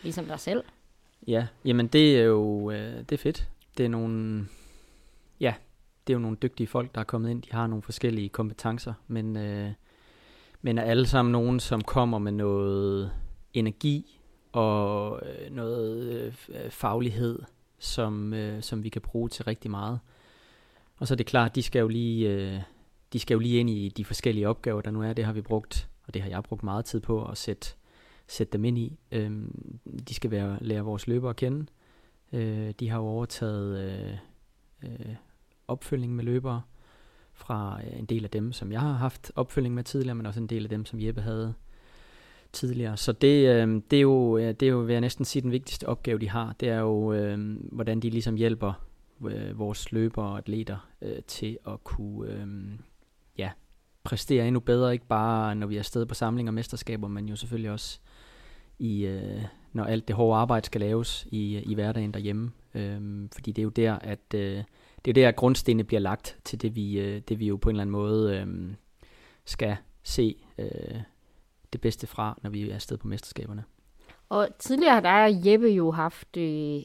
[0.03, 0.63] ligesom dig selv.
[1.27, 3.49] Ja, jamen det er jo øh, det er fedt.
[3.77, 4.45] Det er nogle,
[5.39, 5.53] ja,
[6.07, 7.41] det er jo nogle dygtige folk, der er kommet ind.
[7.41, 9.71] De har nogle forskellige kompetencer, men, øh,
[10.61, 13.11] men er alle sammen nogen, som kommer med noget
[13.53, 14.19] energi
[14.53, 16.13] og øh, noget
[16.49, 17.39] øh, faglighed,
[17.79, 19.99] som, øh, som vi kan bruge til rigtig meget.
[20.97, 22.65] Og så er det klart, de skal jo lige,
[23.13, 25.13] de skal jo lige ind i de forskellige opgaver, der nu er.
[25.13, 27.69] Det har vi brugt, og det har jeg brugt meget tid på at sætte,
[28.27, 28.97] sætte dem ind i.
[29.11, 31.65] Øhm, de skal være, lære vores løbere at kende.
[32.79, 34.17] De har jo overtaget
[34.83, 35.15] øh,
[35.67, 36.61] opfølging med løbere
[37.33, 40.47] fra en del af dem, som jeg har haft opfølging med tidligere, men også en
[40.47, 41.53] del af dem, som Jeppe havde
[42.53, 42.97] tidligere.
[42.97, 45.87] Så det, øh, det, er jo, det er jo, vil jeg næsten sige, den vigtigste
[45.89, 46.55] opgave, de har.
[46.59, 48.73] Det er jo, øh, hvordan de ligesom hjælper
[49.25, 52.47] øh, vores løbere og atleter øh, til at kunne øh,
[53.37, 53.49] ja,
[54.03, 57.35] præstere endnu bedre, ikke bare når vi er afsted på samlinger og mesterskaber, men jo
[57.35, 57.99] selvfølgelig også
[58.79, 59.41] i, øh,
[59.73, 62.51] når alt det hårde arbejde skal laves i, øh, i hverdagen derhjemme.
[62.75, 64.63] Øh, fordi det er jo der, at øh,
[65.05, 67.69] det er der, at grundstenene bliver lagt til det, vi, øh, det vi jo på
[67.69, 68.73] en eller anden måde øh,
[69.45, 71.01] skal se øh,
[71.73, 73.63] det bedste fra, når vi er afsted på mesterskaberne.
[74.29, 76.81] Og tidligere har der og Jeppe jo haft øh,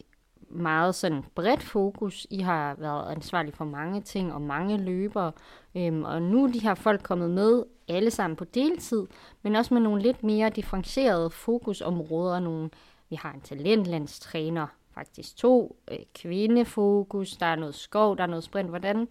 [0.50, 2.26] meget sådan bredt fokus.
[2.30, 5.32] I har været ansvarlige for mange ting og mange løbere.
[5.76, 9.06] Øhm, og nu er de her folk kommet med alle sammen på deltid,
[9.42, 12.40] men også med nogle lidt mere differencierede fokusområder.
[12.40, 12.70] Nogle,
[13.10, 18.44] vi har en talentlandstræner, faktisk to, øh, kvindefokus, der er noget skov, der er noget
[18.44, 18.68] sprint.
[18.68, 19.08] Hvordan,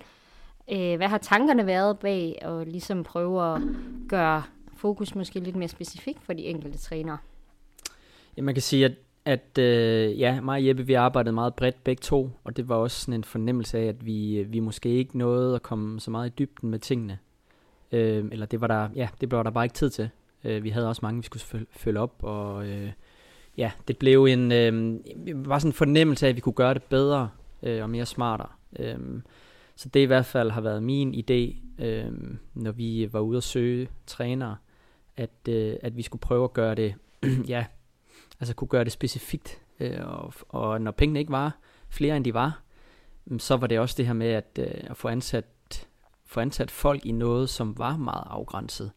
[0.71, 3.61] øh, hvad har tankerne været bag at ligesom prøve at
[4.09, 4.43] gøre
[4.77, 7.17] fokus måske lidt mere specifikt for de enkelte trænere?
[8.37, 8.91] Ja, man kan sige, at
[9.27, 12.75] at øh, ja, mig og Jeppe, vi arbejdede meget bredt begge to, og det var
[12.75, 16.11] også sådan en fornemmelse af, at vi, øh, vi måske ikke nåede at komme så
[16.11, 17.19] meget i dybden med tingene.
[17.91, 20.09] Øh, eller det var der, ja, det blev der bare ikke tid til.
[20.43, 22.91] Øh, vi havde også mange, vi skulle følge, op, og øh,
[23.57, 24.99] ja, det blev en, øh,
[25.49, 27.29] var sådan en fornemmelse af, at vi kunne gøre det bedre
[27.63, 28.49] øh, og mere smartere.
[28.79, 28.97] Øh,
[29.75, 31.55] så det i hvert fald har været min idé,
[31.85, 32.11] øh,
[32.53, 34.55] når vi var ude at søge trænere,
[35.17, 36.95] at, øh, at vi skulle prøve at gøre det,
[37.47, 37.65] ja,
[38.39, 39.61] altså kunne gøre det specifikt.
[39.79, 41.57] Øh, og, og når pengene ikke var
[41.89, 42.61] flere end de var,
[43.25, 45.45] mm, så var det også det her med at, øh, at få ansat
[46.27, 48.91] få ansat folk i noget, som var meget afgrænset,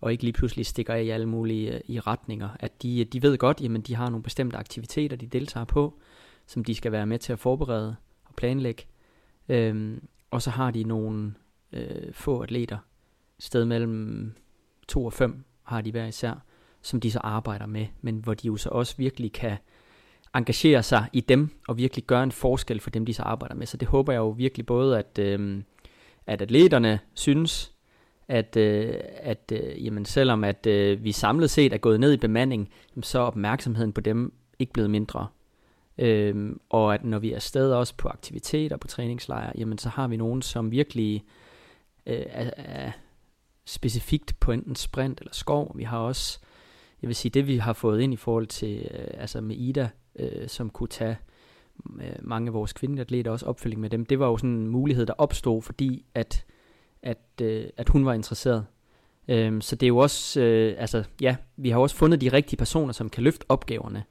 [0.00, 2.48] og ikke lige pludselig stikker af i alle mulige øh, i retninger.
[2.60, 6.00] At de, de ved godt, jamen de har nogle bestemte aktiviteter, de deltager på,
[6.46, 8.84] som de skal være med til at forberede og planlægge.
[9.48, 11.34] Øhm, og så har de nogle
[11.72, 12.78] øh, få atleter,
[13.38, 14.32] sted mellem
[14.88, 16.44] to og fem har de hver især,
[16.82, 19.56] som de så arbejder med, men hvor de jo så også virkelig kan
[20.34, 23.66] engagere sig i dem, og virkelig gøre en forskel for dem, de så arbejder med.
[23.66, 25.62] Så det håber jeg jo virkelig både, at, øh,
[26.26, 27.72] at atleterne synes,
[28.28, 32.16] at, øh, at øh, jamen selvom at øh, vi samlet set er gået ned i
[32.16, 32.68] bemanding,
[33.02, 35.26] så er opmærksomheden på dem ikke blevet mindre.
[35.98, 40.08] Øhm, og at når vi er afsted også på aktiviteter, på træningslejre, jamen så har
[40.08, 41.24] vi nogen, som virkelig
[42.06, 42.92] øh, er, er
[43.64, 45.72] specifikt på enten sprint eller skov.
[45.76, 46.38] Vi har også
[47.02, 49.88] jeg vil sige, det vi har fået ind i forhold til, øh, altså med Ida,
[50.16, 51.16] øh, som kunne tage
[52.00, 54.68] øh, mange af vores kvindelige atleter, også opfølging med dem, det var jo sådan en
[54.68, 56.44] mulighed, der opstod, fordi at,
[57.02, 58.66] at, øh, at hun var interesseret.
[59.28, 62.56] Øhm, så det er jo også, øh, altså ja, vi har også fundet de rigtige
[62.56, 64.04] personer, som kan løfte opgaverne,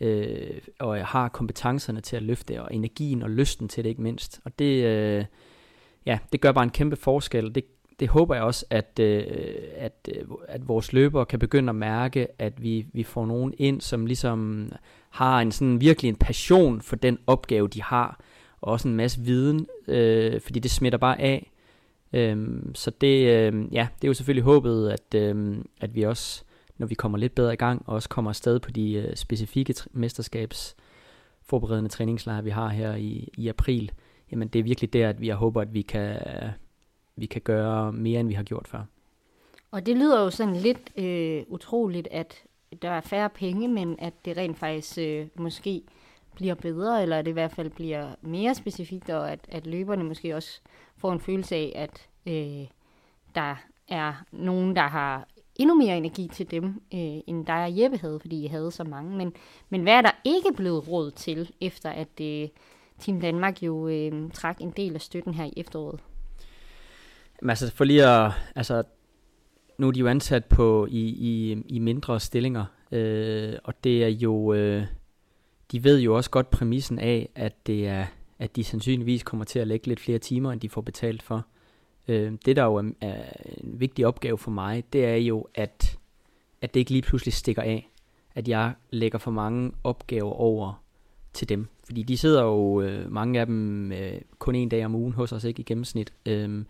[0.00, 4.40] øh, og har kompetencerne til at løfte, og energien og lysten til det ikke mindst.
[4.44, 5.24] Og det, øh,
[6.06, 7.64] ja, det gør bare en kæmpe forskel, det,
[8.02, 9.24] det håber jeg også, at, øh,
[9.76, 13.80] at, øh, at vores løbere kan begynde at mærke, at vi, vi får nogen ind,
[13.80, 14.72] som ligesom
[15.10, 18.20] har en sådan virkelig en passion for den opgave, de har,
[18.60, 21.52] og også en masse viden, øh, fordi det smitter bare af.
[22.12, 26.44] Øhm, så det, øh, ja, det er jo selvfølgelig håbet, at, øh, at vi også,
[26.78, 29.86] når vi kommer lidt bedre i gang, også kommer afsted på de øh, specifikke tr-
[29.92, 30.76] mesterskabs
[31.42, 33.92] forberedende træningslejre, vi har her i, i april,
[34.32, 36.16] jamen det er virkelig der, at vi håber, at vi kan,
[37.16, 38.84] vi kan gøre mere, end vi har gjort før.
[39.70, 42.42] Og det lyder jo sådan lidt øh, utroligt, at
[42.82, 45.82] der er færre penge, men at det rent faktisk øh, måske
[46.34, 50.04] bliver bedre, eller at det i hvert fald bliver mere specifikt, og at, at løberne
[50.04, 50.60] måske også
[50.96, 52.66] får en følelse af, at øh,
[53.34, 53.56] der
[53.88, 56.64] er nogen, der har endnu mere energi til dem,
[56.94, 59.16] øh, end dig og Jeppe havde, fordi I havde så mange.
[59.16, 59.32] Men,
[59.68, 62.48] men hvad er der ikke blevet råd til, efter at øh,
[62.98, 66.00] Team Danmark jo øh, trak en del af støtten her i efteråret?
[67.42, 68.82] Men altså for lige at, altså
[69.78, 74.08] nu er de jo ansat på i, i, i mindre stillinger, øh, og det er
[74.08, 74.84] jo, øh,
[75.72, 78.06] de ved jo også godt præmissen af, at det er,
[78.38, 81.46] at de sandsynligvis kommer til at lægge lidt flere timer, end de får betalt for.
[82.08, 83.22] Øh, det der jo er, er
[83.56, 85.98] en vigtig opgave for mig, det er jo, at,
[86.60, 87.90] at det ikke lige pludselig stikker af,
[88.34, 90.82] at jeg lægger for mange opgaver over
[91.32, 91.68] til dem.
[91.84, 95.32] Fordi de sidder jo, øh, mange af dem, øh, kun en dag om ugen hos
[95.32, 96.12] os, ikke i gennemsnit.
[96.26, 96.64] Øh,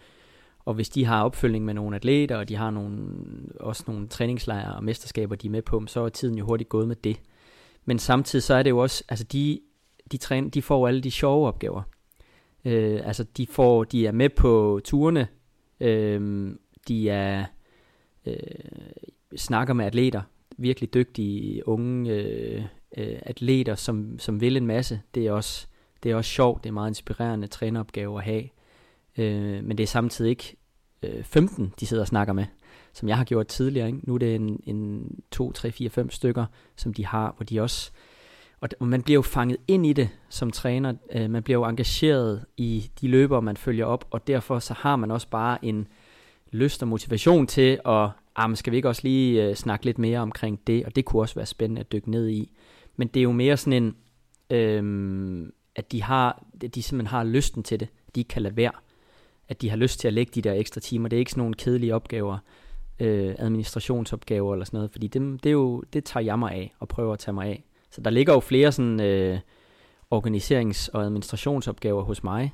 [0.64, 2.98] og hvis de har opfølgning med nogle atleter, og de har nogle,
[3.60, 6.88] også nogle træningslejre og mesterskaber, de er med på, så er tiden jo hurtigt gået
[6.88, 7.20] med det.
[7.84, 9.60] Men samtidig så er det jo også, altså de,
[10.12, 11.82] de, træner, de får alle de sjove opgaver.
[12.64, 15.28] Øh, altså de, får, de er med på turene,
[15.82, 16.50] Øh,
[16.88, 17.44] de er
[18.26, 18.36] øh,
[19.36, 20.22] snakker med atleter,
[20.58, 22.64] virkelig dygtige unge øh,
[22.96, 25.00] øh, atleter, som, som vil en masse.
[25.14, 25.66] Det er også
[26.02, 28.48] det er også sjovt, det er meget inspirerende træneopgave at have.
[29.18, 30.56] Øh, men det er samtidig ikke
[31.02, 32.44] øh, 15, de sidder og snakker med,
[32.92, 33.86] som jeg har gjort tidligere.
[33.86, 34.00] Ikke?
[34.02, 37.60] Nu er det en, en 2, 3, 4, 5 stykker, som de har, hvor de
[37.60, 37.90] også...
[38.60, 40.94] Og, og man bliver jo fanget ind i det som træner.
[41.12, 44.96] Øh, man bliver jo engageret i de løbere, man følger op, og derfor så har
[44.96, 45.88] man også bare en
[46.50, 49.98] lyst og motivation til at, ah, men skal vi ikke også lige øh, snakke lidt
[49.98, 52.52] mere omkring det, og det kunne også være spændende at dykke ned i.
[52.96, 53.96] Men det er jo mere sådan en,
[54.50, 58.56] øh, at de, har, at de simpelthen har lysten til det, de ikke kan lade
[58.56, 58.72] være,
[59.52, 61.08] at de har lyst til at lægge de der ekstra timer.
[61.08, 62.38] Det er ikke sådan nogle kedelige opgaver,
[63.00, 66.74] øh, administrationsopgaver eller sådan noget, fordi det, det, er jo, det tager jeg mig af
[66.78, 67.64] og prøver at tage mig af.
[67.90, 69.38] Så der ligger jo flere sådan øh,
[70.14, 72.52] organiserings- og administrationsopgaver hos mig,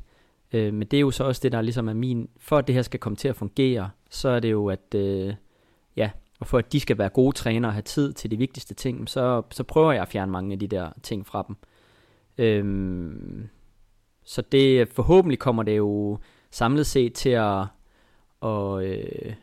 [0.52, 2.74] øh, men det er jo så også det, der ligesom er min, for at det
[2.74, 5.34] her skal komme til at fungere, så er det jo, at øh,
[5.96, 6.10] ja,
[6.40, 9.08] og for at de skal være gode trænere og have tid til de vigtigste ting,
[9.08, 11.56] så, så prøver jeg at fjerne mange af de der ting fra dem.
[12.38, 13.48] Øhm,
[14.24, 16.18] så det forhåbentlig kommer det jo
[16.50, 17.66] samlet set til at,
[18.40, 19.34] og, øh,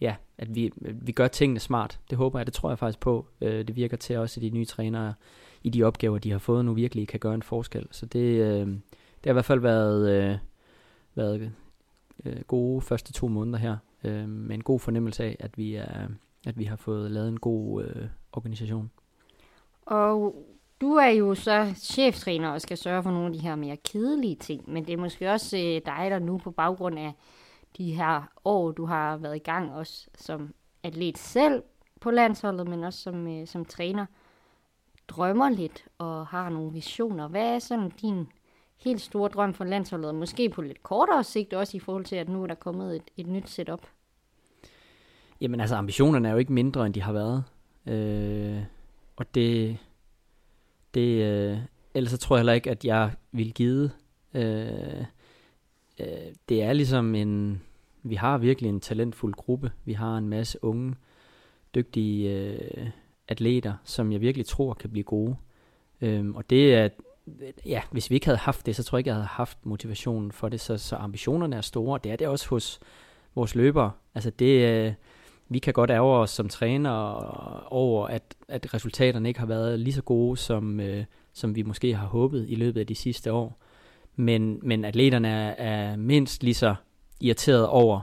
[0.00, 2.00] ja, at vi, vi gør tingene smart.
[2.10, 3.26] Det håber jeg, det tror jeg faktisk på.
[3.40, 5.14] Øh, det virker til også, at de nye trænere
[5.62, 7.86] i de opgaver, de har fået nu, virkelig kan gøre en forskel.
[7.90, 10.38] Så det, øh, det har i hvert fald været, øh,
[11.14, 11.52] været
[12.24, 16.08] øh, gode første to måneder her, øh, med en god fornemmelse af, at vi, er,
[16.46, 18.90] at vi har fået lavet en god øh, organisation.
[19.86, 20.46] Og
[20.82, 24.36] du er jo så cheftræner og skal sørge for nogle af de her mere kedelige
[24.36, 27.12] ting, men det er måske også øh, dig, der nu på baggrund af
[27.76, 31.62] de her år, du har været i gang også som atlet selv
[32.00, 34.06] på landsholdet, men også som, øh, som træner,
[35.08, 37.28] drømmer lidt og har nogle visioner.
[37.28, 38.28] Hvad er sådan din
[38.84, 42.16] helt store drøm for landsholdet, og måske på lidt kortere sigt også i forhold til,
[42.16, 43.86] at nu er der kommet et, et nyt setup?
[45.40, 47.44] Jamen altså, ambitionerne er jo ikke mindre, end de har været.
[47.86, 48.62] Øh,
[49.16, 49.78] og det,
[50.94, 51.58] det, øh,
[51.94, 53.90] ellers så tror jeg heller ikke, at jeg vil give.
[54.34, 55.04] Øh,
[56.00, 56.06] øh,
[56.48, 57.62] det er ligesom en,
[58.02, 59.72] vi har virkelig en talentfuld gruppe.
[59.84, 60.94] Vi har en masse unge,
[61.74, 62.86] dygtige øh,
[63.28, 65.36] atleter, som jeg virkelig tror kan blive gode.
[66.00, 66.88] Øh, og det er,
[67.66, 70.32] ja, hvis vi ikke havde haft det, så tror jeg ikke, jeg havde haft motivationen
[70.32, 70.60] for det.
[70.60, 72.00] Så, så ambitionerne er store.
[72.04, 72.80] Det er det også hos
[73.34, 73.90] vores løbere.
[74.14, 74.92] Altså det, øh,
[75.52, 76.90] vi kan godt ærge os som træner
[77.72, 81.94] over, at, at resultaterne ikke har været lige så gode, som, øh, som vi måske
[81.94, 83.58] har håbet i løbet af de sidste år.
[84.16, 86.74] Men, men atleterne er, er mindst lige så
[87.20, 88.00] irriteret over,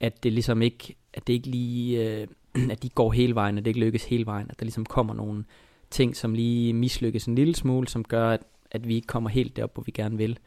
[0.00, 2.26] at det ligesom ikke, at det ikke lige, øh,
[2.72, 5.14] at de går hele vejen, at det ikke lykkes hele vejen, at der ligesom kommer
[5.14, 5.44] nogle
[5.90, 8.40] ting, som lige mislykkes en lille smule, som gør, at,
[8.70, 10.38] at vi ikke kommer helt derop, hvor vi gerne vil.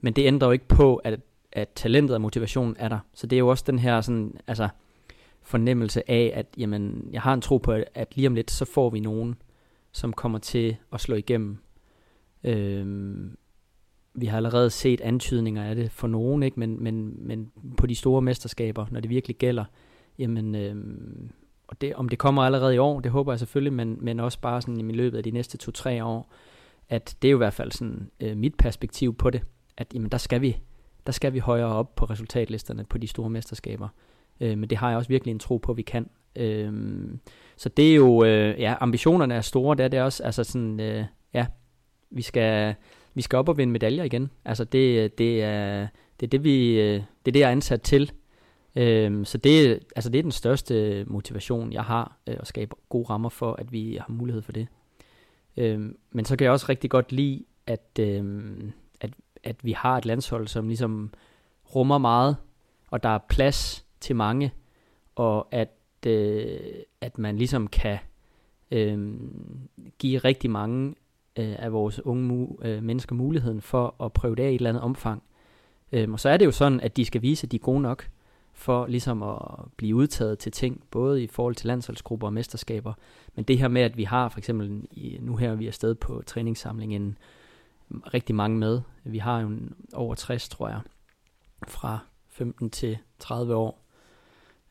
[0.00, 1.20] Men det ændrer jo ikke på, at,
[1.52, 2.98] at talentet og motivationen er der.
[3.14, 4.68] Så det er jo også den her sådan, altså,
[5.46, 8.90] fornemmelse af, at jamen, jeg har en tro på, at lige om lidt, så får
[8.90, 9.34] vi nogen,
[9.92, 11.58] som kommer til at slå igennem.
[12.44, 13.36] Øhm,
[14.14, 16.60] vi har allerede set antydninger af det for nogen, ikke?
[16.60, 19.64] Men, men, men på de store mesterskaber, når det virkelig gælder,
[20.18, 21.30] jamen, øhm,
[21.68, 24.40] og det, om det kommer allerede i år, det håber jeg selvfølgelig, men, men også
[24.40, 26.32] bare sådan i løbet af de næste to-tre år,
[26.88, 29.42] at det er jo i hvert fald sådan øh, mit perspektiv på det,
[29.76, 30.56] at jamen, der skal vi
[31.06, 33.88] der skal vi højere op på resultatlisterne på de store mesterskaber.
[34.40, 36.10] Øh, men det har jeg også virkelig en tro på, at vi kan.
[36.36, 36.72] Øh,
[37.56, 40.80] så det er jo, øh, ja, ambitionerne er store, det er det også, altså sådan,
[40.80, 41.04] øh,
[41.34, 41.46] ja,
[42.10, 42.74] vi skal,
[43.14, 44.30] vi skal op og vinde medaljer igen.
[44.44, 45.86] Altså det, det er
[46.20, 48.12] det, er det, vi, øh, det er det, jeg er ansat til.
[48.76, 53.10] Øhm, så det, altså det er den største motivation, jeg har, øh, at skabe gode
[53.10, 54.68] rammer for, at vi har mulighed for det.
[55.56, 59.10] Øhm, men så kan jeg også rigtig godt lide, at, øhm, at,
[59.44, 61.12] at vi har et landshold, som ligesom
[61.74, 62.36] rummer meget,
[62.90, 64.52] og der er plads til mange,
[65.14, 65.76] og at,
[66.06, 66.60] øh,
[67.00, 67.98] at man ligesom kan
[68.70, 69.14] øh,
[69.98, 70.94] give rigtig mange
[71.36, 74.58] øh, af vores unge mu- øh, mennesker muligheden for at prøve det af i et
[74.58, 75.22] eller andet omfang.
[75.92, 77.80] Øh, og så er det jo sådan, at de skal vise, at de er gode
[77.80, 78.08] nok
[78.52, 79.38] for ligesom at
[79.76, 82.92] blive udtaget til ting, både i forhold til landsholdsgrupper og mesterskaber.
[83.34, 84.86] Men det her med, at vi har for eksempel,
[85.20, 87.18] nu her vi er afsted på træningssamlingen,
[87.88, 88.80] mm, rigtig mange med.
[89.04, 90.80] Vi har jo en, over 60, tror jeg,
[91.68, 93.85] fra 15 til 30 år,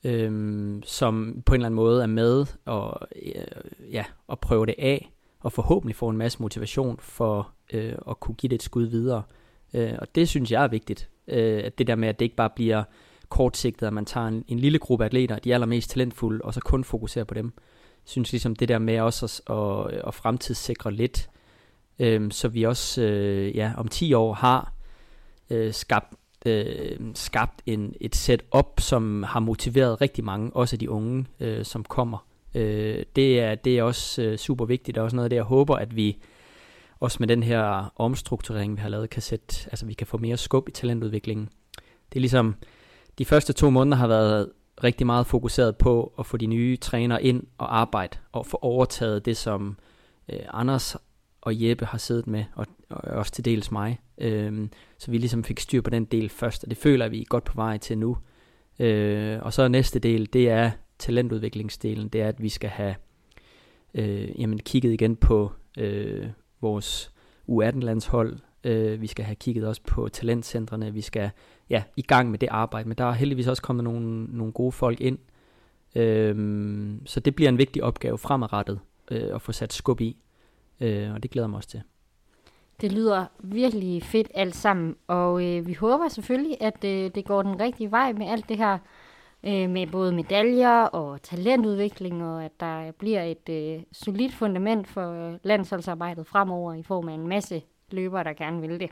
[0.06, 3.44] øhm, som på en eller anden måde er med og, øh,
[3.92, 8.36] ja, og prøve det af, og forhåbentlig få en masse motivation for øh, at kunne
[8.36, 9.24] give det et skud videre.
[9.74, 12.36] Øh, og det synes jeg er vigtigt, øh, at det der med, at det ikke
[12.36, 12.84] bare bliver
[13.30, 16.84] kortsigtet, at man tager en, en lille gruppe atleter, de allermest talentfulde, og så kun
[16.84, 17.46] fokuserer på dem.
[17.46, 21.30] Jeg synes ligesom det der med også at, at, at fremtidssikre lidt,
[22.00, 24.74] øh, så vi også øh, ja, om 10 år har
[25.50, 26.14] øh, skabt
[26.46, 31.84] øh, skabt en, et setup, som har motiveret rigtig mange, også de unge, øh, som
[31.84, 32.28] kommer.
[32.56, 35.44] Øh, det, er, det er også øh, super vigtigt, og også noget af det, jeg
[35.44, 36.18] håber, at vi
[37.00, 40.38] også med den her omstrukturering, vi har lavet, kan sætte, altså vi kan få mere
[40.38, 41.50] skub i talentudviklingen.
[42.10, 42.56] Det er ligesom,
[43.18, 44.50] de første to måneder har været
[44.84, 49.26] rigtig meget fokuseret på at få de nye trænere ind og arbejde, og få overtaget
[49.26, 49.78] det, som
[50.30, 50.96] øh, Anders
[51.42, 54.00] og Jeppe har siddet med, og, og også til dels mig.
[54.18, 54.68] Øh,
[55.06, 57.44] så vi ligesom fik styr på den del først, og det føler vi er godt
[57.44, 58.18] på vej til nu.
[58.80, 62.96] Øh, og så næste del, det er talentudviklingsdelen, det er, at vi skal have
[63.94, 66.28] øh, jamen, kigget igen på øh,
[66.62, 67.12] vores
[67.50, 71.30] U18-landshold, øh, vi skal have kigget også på talentcentrene, vi skal
[71.70, 74.72] ja, i gang med det arbejde, men der er heldigvis også kommet nogle, nogle gode
[74.72, 75.18] folk ind,
[75.96, 78.80] øh, så det bliver en vigtig opgave fremadrettet
[79.12, 80.18] øh, at få sat skub i,
[80.82, 81.82] øh, og det glæder mig også til.
[82.82, 87.44] Det lyder virkelig fedt alt sammen, og øh, vi håber selvfølgelig, at øh, det går
[87.44, 88.78] den rigtige vej med alt det her,
[89.44, 95.38] øh, med både medaljer og talentudvikling, og at der bliver et øh, solidt fundament for
[95.44, 97.62] landsholdsarbejdet fremover i form af en masse
[97.92, 98.90] løbere, der gerne vil det.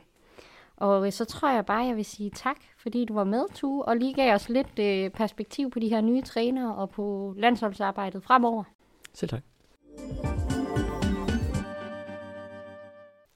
[0.78, 3.86] Og øh, så tror jeg bare, jeg vil sige tak, fordi du var med, Tue,
[3.86, 8.24] og lige gav os lidt øh, perspektiv på de her nye trænere og på landsholdsarbejdet
[8.24, 8.64] fremover.
[9.14, 9.44] Selv tak.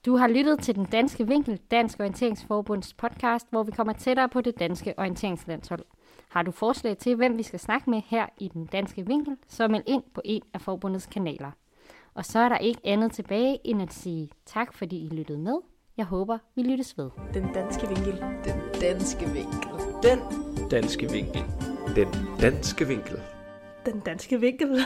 [0.08, 4.42] Du har lyttet til den danske vinkel, Dansk Orienteringsforbunds podcast, hvor vi kommer tættere på
[4.42, 5.86] det danske orienteringslandshold.
[6.30, 9.68] Har du forslag til, hvem vi skal snakke med her i den danske vinkel, så
[9.68, 11.52] meld ind på en af forbundets kanaler.
[12.14, 15.56] Og så er der ikke andet tilbage end at sige tak, fordi I lyttede med.
[15.98, 17.10] Jeg håber, vi lyttes ved.
[17.34, 18.24] Den danske vinkel.
[18.46, 19.70] Den danske vinkel.
[20.04, 20.20] Den
[20.72, 21.44] Danske vinkel.
[21.96, 22.08] Den
[22.42, 23.22] danske vinkel.
[23.86, 24.80] Den danske vinkel.